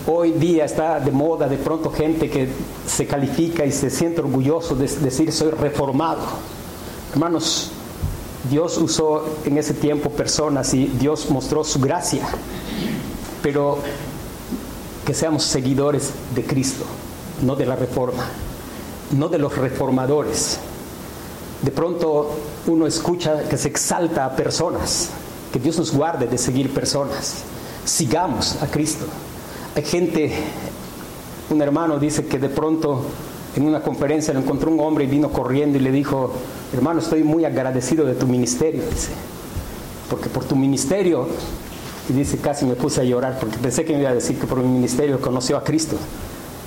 [0.05, 2.47] Hoy día está de moda de pronto gente que
[2.85, 6.21] se califica y se siente orgulloso de decir soy reformado.
[7.11, 7.71] Hermanos,
[8.49, 12.27] Dios usó en ese tiempo personas y Dios mostró su gracia,
[13.41, 13.79] pero
[15.05, 16.85] que seamos seguidores de Cristo,
[17.41, 18.25] no de la reforma,
[19.17, 20.59] no de los reformadores.
[21.63, 22.29] De pronto
[22.67, 25.09] uno escucha que se exalta a personas,
[25.51, 27.43] que Dios nos guarde de seguir personas.
[27.85, 29.05] Sigamos a Cristo.
[29.75, 30.33] Hay gente,
[31.49, 33.03] un hermano dice que de pronto
[33.55, 36.31] en una conferencia le encontró un hombre y vino corriendo y le dijo,
[36.73, 39.11] hermano, estoy muy agradecido de tu ministerio, dice,
[40.09, 41.27] porque por tu ministerio,
[42.09, 44.47] y dice, casi me puse a llorar porque pensé que me iba a decir que
[44.47, 45.97] por mi ministerio conoció a Cristo.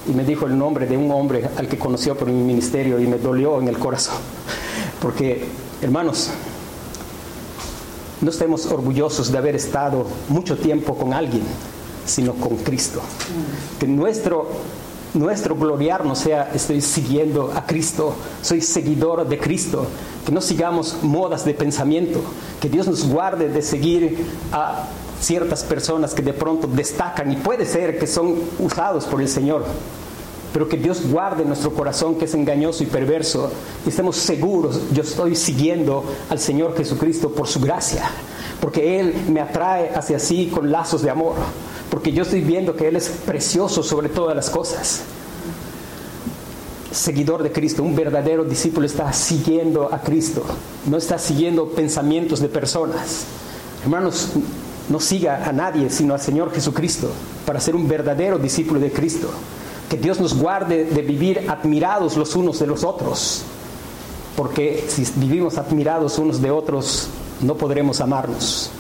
[0.09, 3.07] Y me dijo el nombre de un hombre al que conoció por mi ministerio y
[3.07, 4.17] me dolió en el corazón.
[5.01, 5.45] Porque,
[5.81, 6.31] hermanos,
[8.21, 11.43] no estemos orgullosos de haber estado mucho tiempo con alguien,
[12.07, 13.01] sino con Cristo.
[13.79, 14.49] Que nuestro,
[15.15, 19.87] nuestro gloriar sea estoy siguiendo a Cristo, soy seguidor de Cristo.
[20.25, 22.21] Que no sigamos modas de pensamiento,
[22.61, 24.87] que Dios nos guarde de seguir a
[25.21, 29.65] ciertas personas que de pronto destacan y puede ser que son usados por el Señor
[30.53, 33.51] pero que Dios guarde nuestro corazón que es engañoso y perverso
[33.87, 38.11] y estemos seguros, yo estoy siguiendo al Señor Jesucristo por su gracia,
[38.61, 41.35] porque Él me atrae hacia sí con lazos de amor,
[41.91, 45.03] porque yo estoy viendo que Él es precioso sobre todas las cosas.
[46.91, 50.43] Seguidor de Cristo, un verdadero discípulo está siguiendo a Cristo,
[50.87, 53.27] no está siguiendo pensamientos de personas.
[53.85, 54.31] Hermanos,
[54.89, 57.11] no siga a nadie sino al Señor Jesucristo
[57.47, 59.31] para ser un verdadero discípulo de Cristo.
[59.91, 63.43] Que Dios nos guarde de vivir admirados los unos de los otros.
[64.37, 67.09] Porque si vivimos admirados unos de otros,
[67.41, 68.71] no podremos amarnos.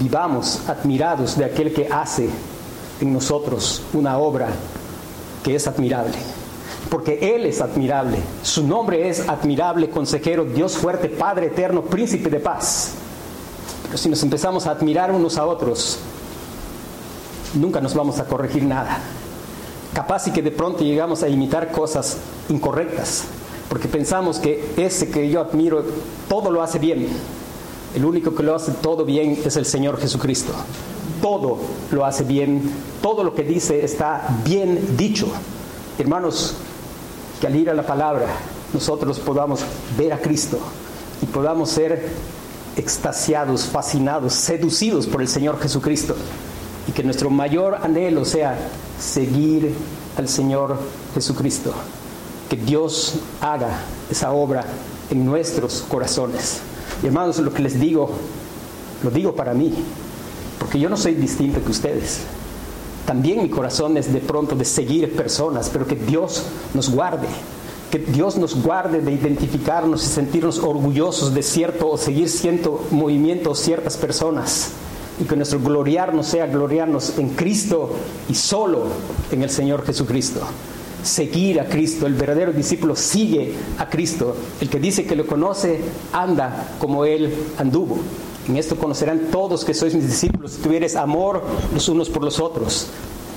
[0.00, 2.30] Vivamos admirados de aquel que hace
[3.00, 4.48] en nosotros una obra
[5.42, 6.14] que es admirable.
[6.88, 8.18] Porque Él es admirable.
[8.42, 12.92] Su nombre es admirable, consejero, Dios fuerte, Padre eterno, príncipe de paz.
[13.84, 15.98] Pero si nos empezamos a admirar unos a otros,
[17.54, 19.00] nunca nos vamos a corregir nada.
[19.94, 22.16] Capaz y que de pronto llegamos a imitar cosas
[22.48, 23.22] incorrectas,
[23.68, 25.84] porque pensamos que ese que yo admiro
[26.28, 27.06] todo lo hace bien.
[27.94, 30.52] El único que lo hace todo bien es el Señor Jesucristo.
[31.22, 31.58] Todo
[31.92, 32.60] lo hace bien,
[33.00, 35.28] todo lo que dice está bien dicho.
[35.96, 36.56] Hermanos,
[37.40, 38.26] que al ir a la palabra
[38.72, 39.60] nosotros podamos
[39.96, 40.58] ver a Cristo
[41.22, 42.08] y podamos ser
[42.76, 46.16] extasiados, fascinados, seducidos por el Señor Jesucristo
[46.86, 48.58] y que nuestro mayor anhelo sea
[49.00, 49.74] seguir
[50.16, 50.78] al Señor
[51.14, 51.72] Jesucristo.
[52.48, 54.64] Que Dios haga esa obra
[55.10, 56.60] en nuestros corazones.
[57.02, 58.10] Y hermanos, lo que les digo,
[59.02, 59.72] lo digo para mí,
[60.58, 62.20] porque yo no soy distinto que ustedes.
[63.06, 66.42] También mi corazón es de pronto de seguir personas, pero que Dios
[66.72, 67.26] nos guarde,
[67.90, 73.50] que Dios nos guarde de identificarnos y sentirnos orgullosos de cierto o seguir cierto movimiento
[73.50, 74.70] o ciertas personas
[75.20, 77.90] y que nuestro gloriarnos sea gloriarnos en Cristo
[78.28, 78.84] y solo
[79.30, 80.40] en el Señor Jesucristo.
[81.02, 84.34] Seguir a Cristo, el verdadero discípulo sigue a Cristo.
[84.60, 85.80] El que dice que lo conoce,
[86.12, 87.98] anda como Él anduvo.
[88.48, 92.40] En esto conocerán todos que sois mis discípulos, si tuvieres amor los unos por los
[92.40, 92.88] otros.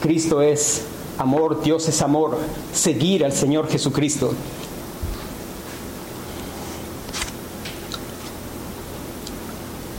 [0.02, 0.84] Cristo es
[1.18, 2.38] amor, Dios es amor.
[2.74, 4.34] Seguir al Señor Jesucristo.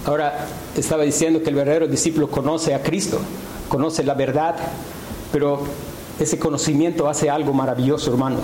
[0.09, 3.21] Ahora estaba diciendo que el verdadero discípulo conoce a Cristo,
[3.69, 4.57] conoce la verdad,
[5.31, 5.61] pero
[6.19, 8.39] ese conocimiento hace algo maravilloso, hermano,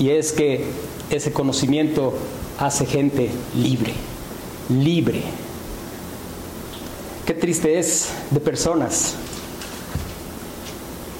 [0.00, 0.64] y es que
[1.08, 2.14] ese conocimiento
[2.58, 3.92] hace gente libre,
[4.68, 5.22] libre.
[7.24, 9.14] Qué triste es de personas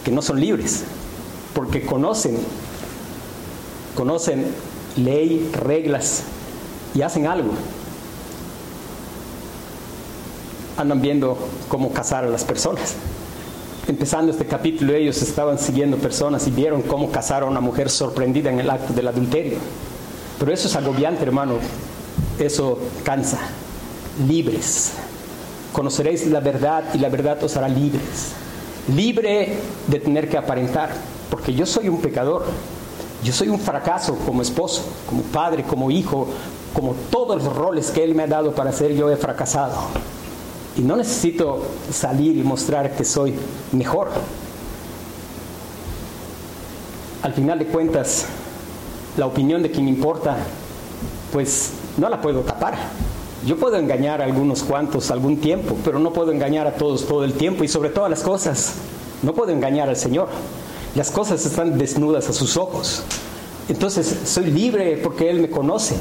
[0.04, 0.82] que no son libres,
[1.54, 2.36] porque conocen,
[3.94, 4.44] conocen
[4.96, 6.24] ley, reglas
[6.96, 7.52] y hacen algo
[10.78, 11.36] andan viendo
[11.68, 12.94] cómo casar a las personas.
[13.86, 18.50] Empezando este capítulo, ellos estaban siguiendo personas y vieron cómo casar a una mujer sorprendida
[18.50, 19.58] en el acto del adulterio.
[20.38, 21.54] Pero eso es agobiante, hermano.
[22.38, 23.38] Eso cansa.
[24.26, 24.92] Libres.
[25.72, 28.32] Conoceréis la verdad y la verdad os hará libres.
[28.94, 30.90] Libre de tener que aparentar,
[31.30, 32.46] porque yo soy un pecador.
[33.24, 36.28] Yo soy un fracaso como esposo, como padre, como hijo,
[36.72, 39.74] como todos los roles que Él me ha dado para ser, yo he fracasado.
[40.78, 41.60] Y no necesito
[41.92, 43.34] salir y mostrar que soy
[43.72, 44.10] mejor.
[47.20, 48.26] Al final de cuentas,
[49.16, 50.36] la opinión de quien importa,
[51.32, 52.76] pues no la puedo tapar.
[53.44, 57.24] Yo puedo engañar a algunos cuantos algún tiempo, pero no puedo engañar a todos todo
[57.24, 58.74] el tiempo y sobre todas las cosas,
[59.22, 60.28] no puedo engañar al Señor.
[60.94, 63.02] Las cosas están desnudas a sus ojos.
[63.68, 65.96] Entonces soy libre porque Él me conoce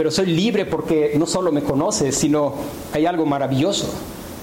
[0.00, 2.54] pero soy libre porque no solo me conoces, sino
[2.90, 3.86] hay algo maravilloso.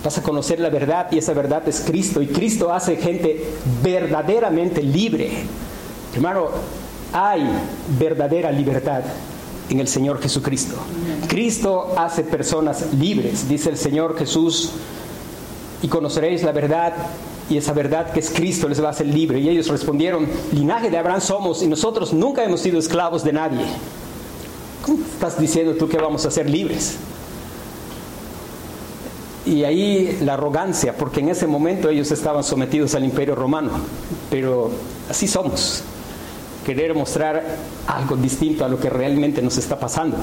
[0.04, 2.22] Vas a conocer la verdad y esa verdad es Cristo.
[2.22, 3.43] Y Cristo hace gente
[3.82, 5.32] verdaderamente libre.
[6.13, 6.50] Hermano,
[7.12, 7.41] hay
[7.98, 9.02] verdadera libertad
[9.67, 10.76] en el Señor Jesucristo.
[11.28, 14.74] Cristo hace personas libres, dice el Señor Jesús,
[15.82, 16.93] y conoceréis la verdad
[17.50, 19.39] y esa verdad que es Cristo les va a hacer libre.
[19.39, 23.65] Y ellos respondieron, linaje de Abraham somos y nosotros nunca hemos sido esclavos de nadie.
[24.88, 26.95] ¿Cómo estás diciendo tú que vamos a ser libres?
[29.45, 33.71] Y ahí la arrogancia, porque en ese momento ellos estaban sometidos al imperio romano,
[34.30, 34.71] pero
[35.10, 35.84] así somos,
[36.65, 40.15] querer mostrar algo distinto a lo que realmente nos está pasando.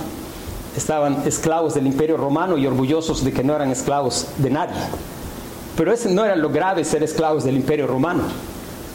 [0.74, 4.76] Estaban esclavos del imperio romano y orgullosos de que no eran esclavos de nadie.
[5.76, 8.22] Pero ese no era lo grave ser esclavos del imperio romano.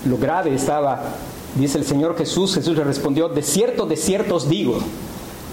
[0.06, 1.04] Lo grave estaba,
[1.54, 4.80] dice el Señor Jesús, Jesús le respondió, de cierto, de cierto os digo,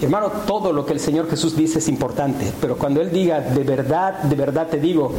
[0.01, 3.63] Hermano, todo lo que el Señor Jesús dice es importante, pero cuando Él diga, de
[3.63, 5.11] verdad, de verdad te digo,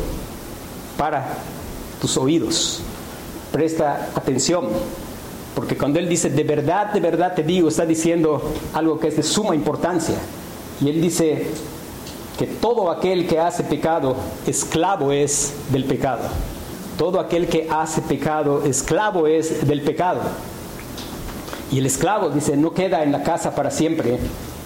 [0.97, 1.27] para
[2.01, 2.81] tus oídos,
[3.51, 4.69] presta atención,
[5.57, 8.41] porque cuando Él dice, de verdad, de verdad te digo, está diciendo
[8.73, 10.15] algo que es de suma importancia.
[10.81, 11.49] Y Él dice
[12.39, 14.15] que todo aquel que hace pecado,
[14.47, 16.23] esclavo es del pecado.
[16.97, 20.21] Todo aquel que hace pecado, esclavo es del pecado.
[21.73, 24.19] Y el esclavo, dice, no queda en la casa para siempre,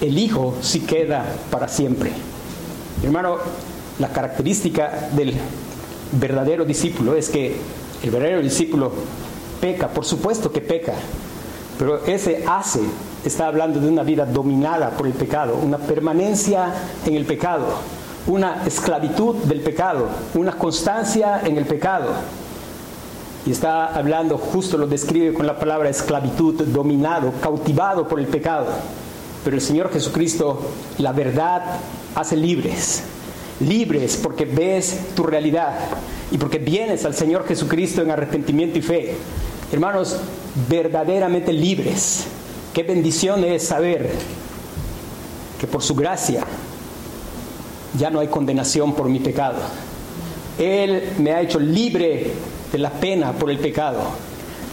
[0.03, 2.11] el Hijo sí queda para siempre.
[3.03, 3.36] Hermano,
[3.98, 5.34] la característica del
[6.12, 7.57] verdadero discípulo es que
[8.03, 8.90] El verdadero discípulo
[9.61, 10.94] peca, por supuesto que peca,
[11.78, 12.80] pero ese hace
[13.24, 16.74] está hablando de una vida dominada por el pecado, una permanencia
[17.07, 17.64] en el pecado,
[18.26, 22.09] una esclavitud del pecado, una constancia en el pecado.
[23.46, 28.66] Y está hablando, justo lo describe con la palabra esclavitud, dominado, cautivado por el pecado.
[29.45, 30.61] Pero el Señor Jesucristo,
[30.99, 31.80] la verdad,
[32.14, 33.03] hace libres.
[33.61, 35.74] Libres porque ves tu realidad
[36.30, 39.16] y porque vienes al Señor Jesucristo en arrepentimiento y fe.
[39.72, 40.16] Hermanos,
[40.68, 42.24] verdaderamente libres.
[42.72, 44.11] Qué bendición es saber
[45.61, 46.45] que por su gracia
[47.99, 49.59] ya no hay condenación por mi pecado.
[50.59, 52.32] Él me ha hecho libre
[52.72, 54.01] de la pena por el pecado.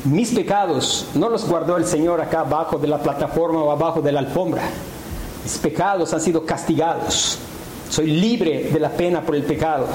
[0.05, 4.13] Mis pecados no los guardó el Señor acá abajo de la plataforma o abajo de
[4.13, 4.63] la alfombra.
[5.43, 7.37] Mis pecados han sido castigados.
[7.89, 9.87] Soy libre de la pena por el pecado.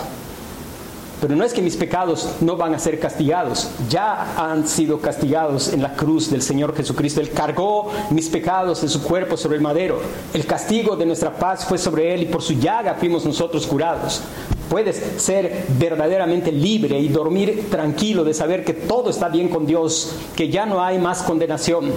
[1.23, 5.73] Pero no es que mis pecados no van a ser castigados, ya han sido castigados
[5.73, 7.23] en la cruz del Señor Jesucristo.
[7.23, 10.03] Él cargó mis pecados en su cuerpo sobre el madero.
[10.35, 14.21] El castigo de nuestra paz fue sobre Él y por su llaga fuimos nosotros curados.
[14.69, 20.15] Puedes ser verdaderamente libre y dormir tranquilo de saber que todo está bien con Dios,
[20.35, 21.93] que ya no hay más condenación.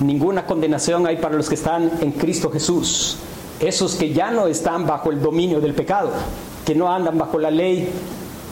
[0.00, 3.18] Ninguna condenación hay para los que están en Cristo Jesús,
[3.60, 6.10] esos que ya no están bajo el dominio del pecado
[6.64, 7.88] que no andan bajo la ley,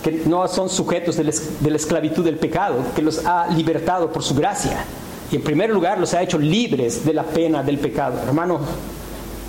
[0.02, 1.24] que no son sujetos de
[1.70, 4.84] la, esclavitud del pecado, que los ha libertado por su gracia.
[5.30, 8.18] Y en primer lugar los ha hecho libres de la pena del pecado.
[8.26, 8.58] Hermano,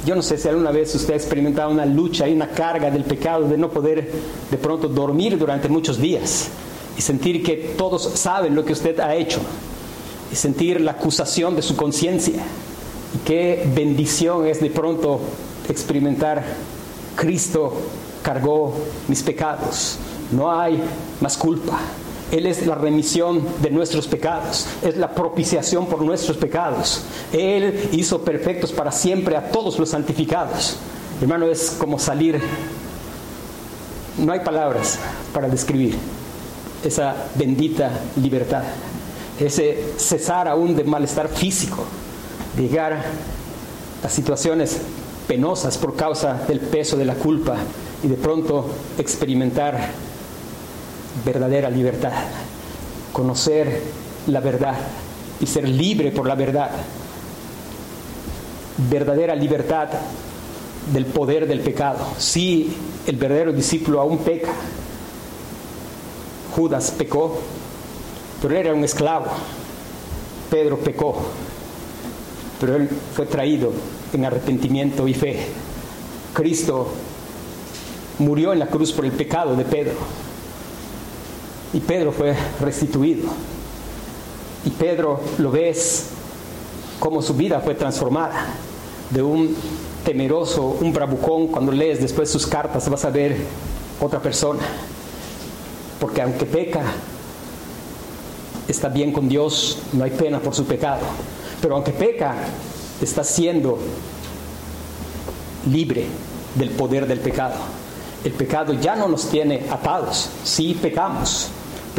[0.09, 3.03] yo no sé si alguna vez usted ha experimentado una lucha y una carga del
[3.03, 4.11] pecado de no poder
[4.49, 6.47] de pronto dormir durante muchos días
[6.97, 9.39] y sentir que todos saben lo que usted ha hecho
[10.31, 12.41] y sentir la acusación de su conciencia.
[13.23, 15.19] Qué bendición es de pronto
[15.69, 16.43] experimentar
[17.15, 17.71] Cristo
[18.23, 18.73] cargó
[19.07, 19.99] mis pecados.
[20.31, 20.81] No hay
[21.21, 21.79] más culpa.
[22.31, 27.01] Él es la remisión de nuestros pecados, es la propiciación por nuestros pecados.
[27.33, 30.77] Él hizo perfectos para siempre a todos los santificados.
[31.21, 32.39] Hermano, es como salir,
[34.19, 34.99] no hay palabras
[35.33, 35.97] para describir
[36.83, 38.63] esa bendita libertad,
[39.39, 41.83] ese cesar aún de malestar físico,
[42.57, 43.05] llegar
[44.03, 44.77] a situaciones
[45.27, 47.55] penosas por causa del peso de la culpa
[48.03, 50.08] y de pronto experimentar
[51.25, 52.13] verdadera libertad,
[53.13, 53.81] conocer
[54.27, 54.75] la verdad
[55.39, 56.71] y ser libre por la verdad.
[58.89, 59.89] Verdadera libertad
[60.93, 61.99] del poder del pecado.
[62.17, 62.73] Si
[63.05, 64.51] el verdadero discípulo aún peca,
[66.55, 67.39] Judas pecó,
[68.41, 69.27] pero era un esclavo.
[70.49, 71.15] Pedro pecó,
[72.59, 73.71] pero él fue traído
[74.13, 75.45] en arrepentimiento y fe.
[76.33, 76.91] Cristo
[78.17, 79.93] murió en la cruz por el pecado de Pedro.
[81.73, 83.29] Y Pedro fue restituido.
[84.65, 86.07] Y Pedro lo ves
[86.99, 88.47] como su vida fue transformada.
[89.09, 89.55] De un
[90.03, 93.37] temeroso, un bravucón, cuando lees después sus cartas vas a ver
[93.99, 94.61] otra persona.
[95.99, 96.81] Porque aunque peca,
[98.67, 101.01] está bien con Dios, no hay pena por su pecado.
[101.61, 102.35] Pero aunque peca,
[103.01, 103.79] está siendo
[105.69, 106.05] libre
[106.55, 107.55] del poder del pecado.
[108.23, 111.49] El pecado ya no nos tiene atados, sí pecamos,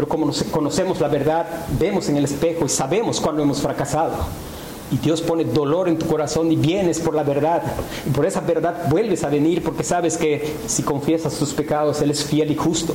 [0.01, 1.47] pero como nos conocemos la verdad,
[1.79, 4.15] vemos en el espejo y sabemos cuando hemos fracasado.
[4.91, 7.63] Y Dios pone dolor en tu corazón y vienes por la verdad.
[8.07, 12.13] Y por esa verdad vuelves a venir porque sabes que si confiesas tus pecados, Él
[12.13, 12.95] es fiel y justo.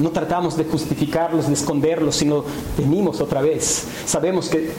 [0.00, 2.42] No tratamos de justificarlos, de esconderlos, sino
[2.76, 3.84] venimos otra vez.
[4.04, 4.72] Sabemos que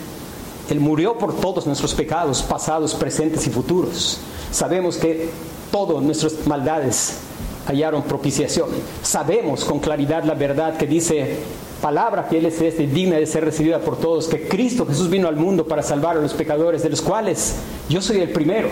[0.69, 4.17] Él murió por todos nuestros pecados, pasados, presentes y futuros.
[4.51, 5.29] Sabemos que
[5.71, 7.19] todas nuestras maldades
[7.67, 8.69] hallaron propiciación.
[9.01, 11.37] Sabemos con claridad la verdad que dice,
[11.81, 15.35] palabra fiel es esta digna de ser recibida por todos, que Cristo Jesús vino al
[15.35, 17.55] mundo para salvar a los pecadores, de los cuales
[17.89, 18.69] yo soy el primero.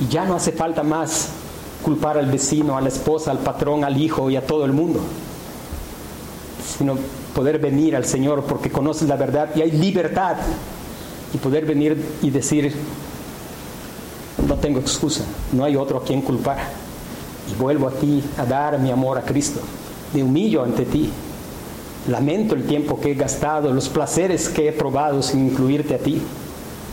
[0.00, 1.30] Y ya no hace falta más
[1.82, 5.00] culpar al vecino, a la esposa, al patrón, al hijo y a todo el mundo,
[6.78, 6.96] sino
[7.34, 10.36] poder venir al Señor porque conoces la verdad y hay libertad
[11.34, 12.72] y poder venir y decir,
[14.46, 16.87] no tengo excusa, no hay otro a quien culpar
[17.50, 19.60] y vuelvo a ti a dar mi amor a Cristo.
[20.14, 21.10] Me humillo ante ti.
[22.08, 26.20] Lamento el tiempo que he gastado, los placeres que he probado sin incluirte a ti.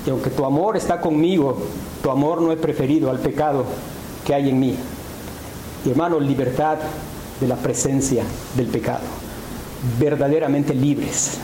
[0.05, 1.57] Y aunque tu amor está conmigo,
[2.03, 3.65] tu amor no he preferido al pecado
[4.25, 4.75] que hay en mí.
[5.85, 6.77] Y hermano, libertad
[7.39, 8.23] de la presencia
[8.55, 9.03] del pecado.
[9.99, 11.37] Verdaderamente libres.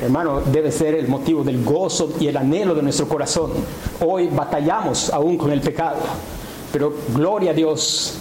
[0.00, 3.50] Hermano, debe ser el motivo del gozo y el anhelo de nuestro corazón.
[4.06, 5.98] Hoy batallamos aún con el pecado,
[6.72, 8.14] pero gloria a Dios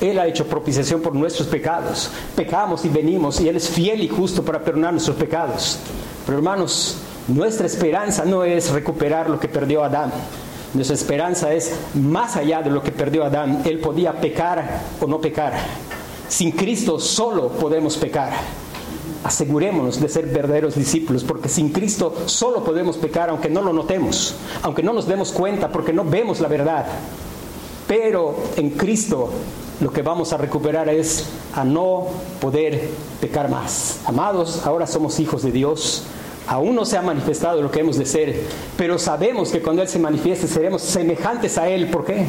[0.00, 2.10] Él ha hecho propiciación por nuestros pecados.
[2.36, 5.78] Pecamos y venimos y Él es fiel y justo para perdonar nuestros pecados.
[6.24, 6.96] Pero hermanos,
[7.26, 10.12] nuestra esperanza no es recuperar lo que perdió Adán.
[10.74, 13.62] Nuestra esperanza es más allá de lo que perdió Adán.
[13.64, 15.54] Él podía pecar o no pecar.
[16.28, 18.32] Sin Cristo solo podemos pecar.
[19.24, 24.34] Asegurémonos de ser verdaderos discípulos, porque sin Cristo solo podemos pecar aunque no lo notemos,
[24.62, 26.86] aunque no nos demos cuenta, porque no vemos la verdad.
[27.88, 29.30] Pero en Cristo
[29.80, 32.06] lo que vamos a recuperar es a no
[32.40, 32.88] poder
[33.20, 34.00] pecar más.
[34.06, 36.04] Amados, ahora somos hijos de Dios.
[36.46, 38.42] Aún no se ha manifestado lo que hemos de ser,
[38.76, 41.88] pero sabemos que cuando Él se manifieste seremos semejantes a Él.
[41.90, 42.26] ¿Por qué?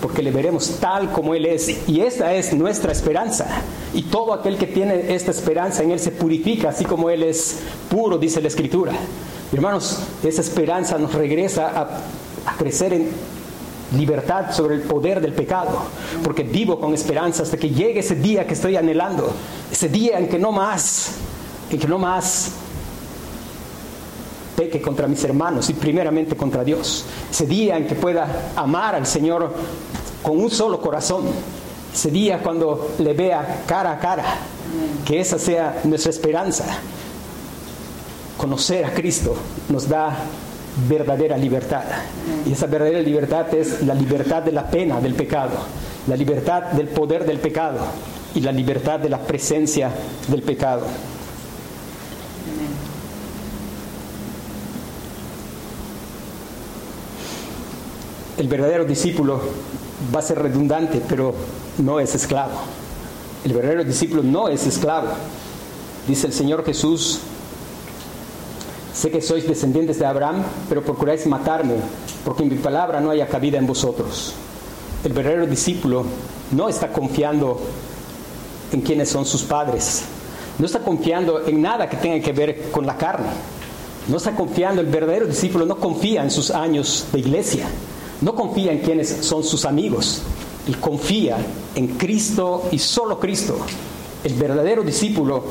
[0.00, 1.88] porque le veremos tal como Él es.
[1.88, 3.46] Y esta es nuestra esperanza.
[3.92, 7.58] Y todo aquel que tiene esta esperanza en Él se purifica, así como Él es
[7.88, 8.92] puro, dice la Escritura.
[9.52, 13.08] Hermanos, esa esperanza nos regresa a, a crecer en
[13.96, 15.78] libertad sobre el poder del pecado,
[16.22, 19.32] porque vivo con esperanza hasta que llegue ese día que estoy anhelando,
[19.70, 21.12] ese día en que no más,
[21.70, 22.52] en que no más
[24.60, 27.06] peque contra mis hermanos y primeramente contra Dios.
[27.30, 29.54] Ese día en que pueda amar al Señor
[30.22, 31.24] con un solo corazón.
[31.94, 34.24] Ese día cuando le vea cara a cara.
[35.06, 36.66] Que esa sea nuestra esperanza.
[38.36, 39.34] Conocer a Cristo
[39.70, 40.14] nos da
[40.88, 41.84] verdadera libertad.
[42.46, 45.52] Y esa verdadera libertad es la libertad de la pena del pecado,
[46.06, 47.78] la libertad del poder del pecado
[48.34, 49.90] y la libertad de la presencia
[50.28, 50.86] del pecado.
[58.38, 59.38] El verdadero discípulo
[60.14, 61.34] va a ser redundante, pero
[61.78, 62.54] no es esclavo.
[63.44, 65.08] El verdadero discípulo no es esclavo.
[66.08, 67.20] Dice el Señor Jesús,
[69.00, 71.76] sé que sois descendientes de Abraham, pero procuráis matarme,
[72.22, 74.34] porque en mi palabra no haya cabida en vosotros.
[75.02, 76.04] El verdadero discípulo
[76.52, 77.58] no está confiando
[78.70, 80.02] en quienes son sus padres,
[80.58, 83.30] no está confiando en nada que tenga que ver con la carne,
[84.06, 87.68] no está confiando, el verdadero discípulo no confía en sus años de iglesia,
[88.20, 90.20] no confía en quienes son sus amigos,
[90.68, 91.38] él confía
[91.74, 93.56] en Cristo y solo Cristo.
[94.22, 95.44] El verdadero discípulo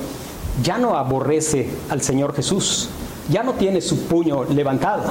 [0.62, 2.90] ya no aborrece al Señor Jesús,
[3.30, 5.04] ya no tiene su puño levantado.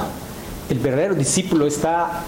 [0.69, 2.23] El verdadero discípulo está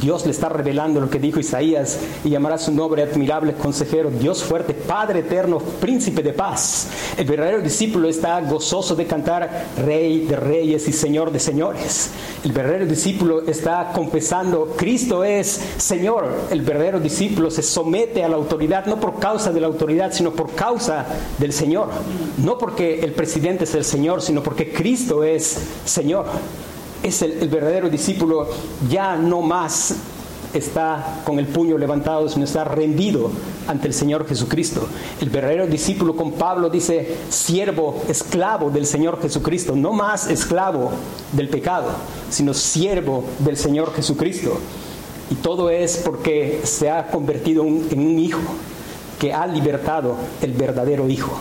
[0.00, 4.42] Dios le está revelando lo que dijo Isaías y llamará su nombre admirable consejero, Dios
[4.42, 6.88] fuerte, Padre eterno, príncipe de paz.
[7.16, 12.10] El verdadero discípulo está gozoso de cantar Rey de reyes y Señor de señores.
[12.44, 16.28] El verdadero discípulo está confesando, Cristo es Señor.
[16.50, 20.32] El verdadero discípulo se somete a la autoridad, no por causa de la autoridad, sino
[20.32, 21.06] por causa
[21.38, 21.88] del Señor.
[22.38, 26.26] No porque el presidente es el Señor, sino porque Cristo es Señor
[27.04, 28.48] es el, verdadero discípulo,
[28.90, 29.94] ya no más
[30.54, 33.30] está con el puño levantado, sino está rendido
[33.66, 34.88] ante el Señor Jesucristo.
[35.20, 40.92] El verdadero discípulo con Pablo dice, siervo, esclavo del Señor Jesucristo, no más esclavo
[41.32, 41.88] del pecado,
[42.30, 44.56] sino siervo del Señor Jesucristo.
[45.30, 48.40] Y todo es porque se ha convertido en un hijo
[49.18, 51.36] que ha libertado el verdadero hijo.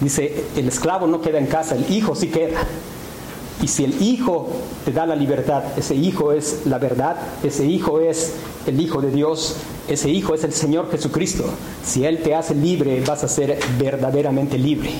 [0.00, 2.60] Dice, el esclavo no queda en casa, el hijo sí queda.
[3.62, 4.48] Y si el Hijo
[4.84, 8.32] te da la libertad, ese Hijo es la verdad, ese Hijo es
[8.66, 9.56] el Hijo de Dios,
[9.88, 11.44] ese Hijo es el Señor Jesucristo.
[11.84, 14.92] Si Él te hace libre, vas a ser verdaderamente libre.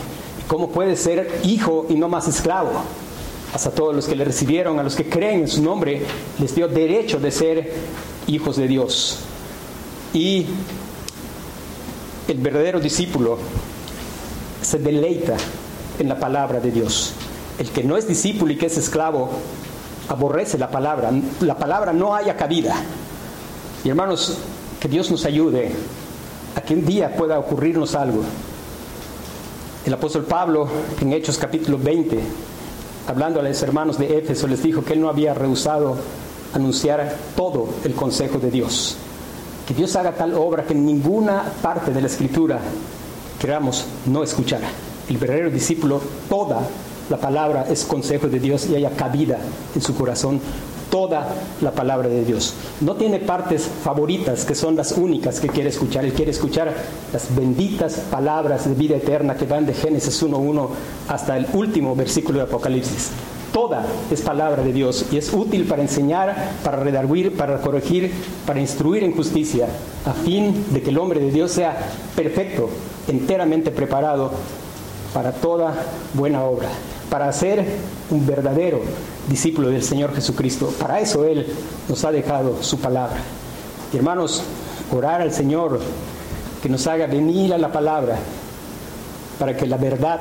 [0.50, 2.72] ¿Cómo puedes ser hijo y no más esclavo?
[3.54, 6.02] Hasta todos los que le recibieron, a los que creen en su nombre,
[6.40, 7.72] les dio derecho de ser
[8.26, 9.18] hijos de Dios.
[10.12, 10.46] Y
[12.26, 13.38] el verdadero discípulo
[14.60, 15.36] se deleita
[16.00, 17.12] en la palabra de Dios.
[17.60, 19.28] El que no es discípulo y que es esclavo
[20.08, 21.10] aborrece la palabra.
[21.42, 22.74] La palabra no haya cabida.
[23.84, 24.38] Y hermanos,
[24.80, 25.70] que Dios nos ayude
[26.56, 28.22] a que un día pueda ocurrirnos algo.
[29.84, 30.68] El apóstol Pablo
[31.02, 32.18] en Hechos capítulo 20,
[33.06, 35.98] hablando a los hermanos de Éfeso, les dijo que él no había rehusado
[36.54, 38.96] anunciar todo el consejo de Dios.
[39.68, 42.58] Que Dios haga tal obra que en ninguna parte de la escritura
[43.38, 44.62] queramos no escuchar.
[45.10, 46.00] El verdadero discípulo
[46.30, 46.62] toda
[47.10, 49.38] la palabra es consejo de Dios y haya cabida
[49.74, 50.40] en su corazón
[50.90, 51.28] toda
[51.60, 52.54] la palabra de Dios.
[52.80, 56.04] No tiene partes favoritas que son las únicas que quiere escuchar.
[56.04, 56.72] Él quiere escuchar
[57.12, 60.68] las benditas palabras de vida eterna que van de Génesis 1.1
[61.08, 63.10] hasta el último versículo de Apocalipsis.
[63.52, 68.12] Toda es palabra de Dios y es útil para enseñar, para redarguir, para corregir,
[68.46, 69.66] para instruir en justicia,
[70.04, 71.76] a fin de que el hombre de Dios sea
[72.14, 72.68] perfecto,
[73.08, 74.30] enteramente preparado
[75.12, 75.74] para toda
[76.14, 76.68] buena obra
[77.10, 77.66] para ser
[78.10, 78.80] un verdadero
[79.28, 80.72] discípulo del Señor Jesucristo.
[80.78, 81.46] Para eso Él
[81.88, 83.18] nos ha dejado su palabra.
[83.92, 84.42] Y hermanos,
[84.92, 85.80] orar al Señor
[86.62, 88.16] que nos haga venir a la palabra
[89.38, 90.20] para que la verdad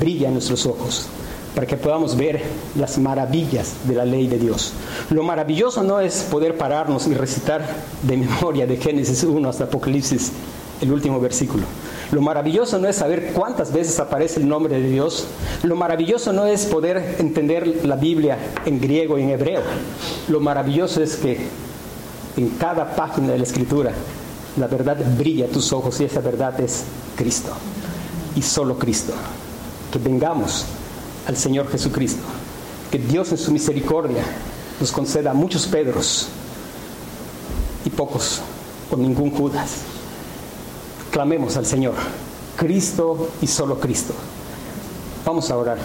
[0.00, 1.06] brille a nuestros ojos,
[1.54, 2.42] para que podamos ver
[2.76, 4.72] las maravillas de la ley de Dios.
[5.10, 7.62] Lo maravilloso no es poder pararnos y recitar
[8.02, 10.32] de memoria de Génesis 1 hasta Apocalipsis
[10.80, 11.64] el último versículo.
[12.12, 15.26] Lo maravilloso no es saber cuántas veces aparece el nombre de Dios.
[15.62, 19.62] Lo maravilloso no es poder entender la Biblia en griego y en hebreo.
[20.28, 21.38] Lo maravilloso es que
[22.36, 23.92] en cada página de la Escritura
[24.56, 26.82] la verdad brilla a tus ojos y esa verdad es
[27.16, 27.52] Cristo.
[28.34, 29.12] Y solo Cristo.
[29.92, 30.64] Que vengamos
[31.28, 32.22] al Señor Jesucristo.
[32.90, 34.24] Que Dios en su misericordia
[34.80, 36.28] nos conceda muchos Pedros
[37.84, 38.40] y pocos
[38.90, 39.99] o ningún Judas.
[41.10, 41.94] Clamemos al Señor.
[42.56, 44.14] Cristo y solo Cristo.
[45.24, 45.78] Vamos a orar.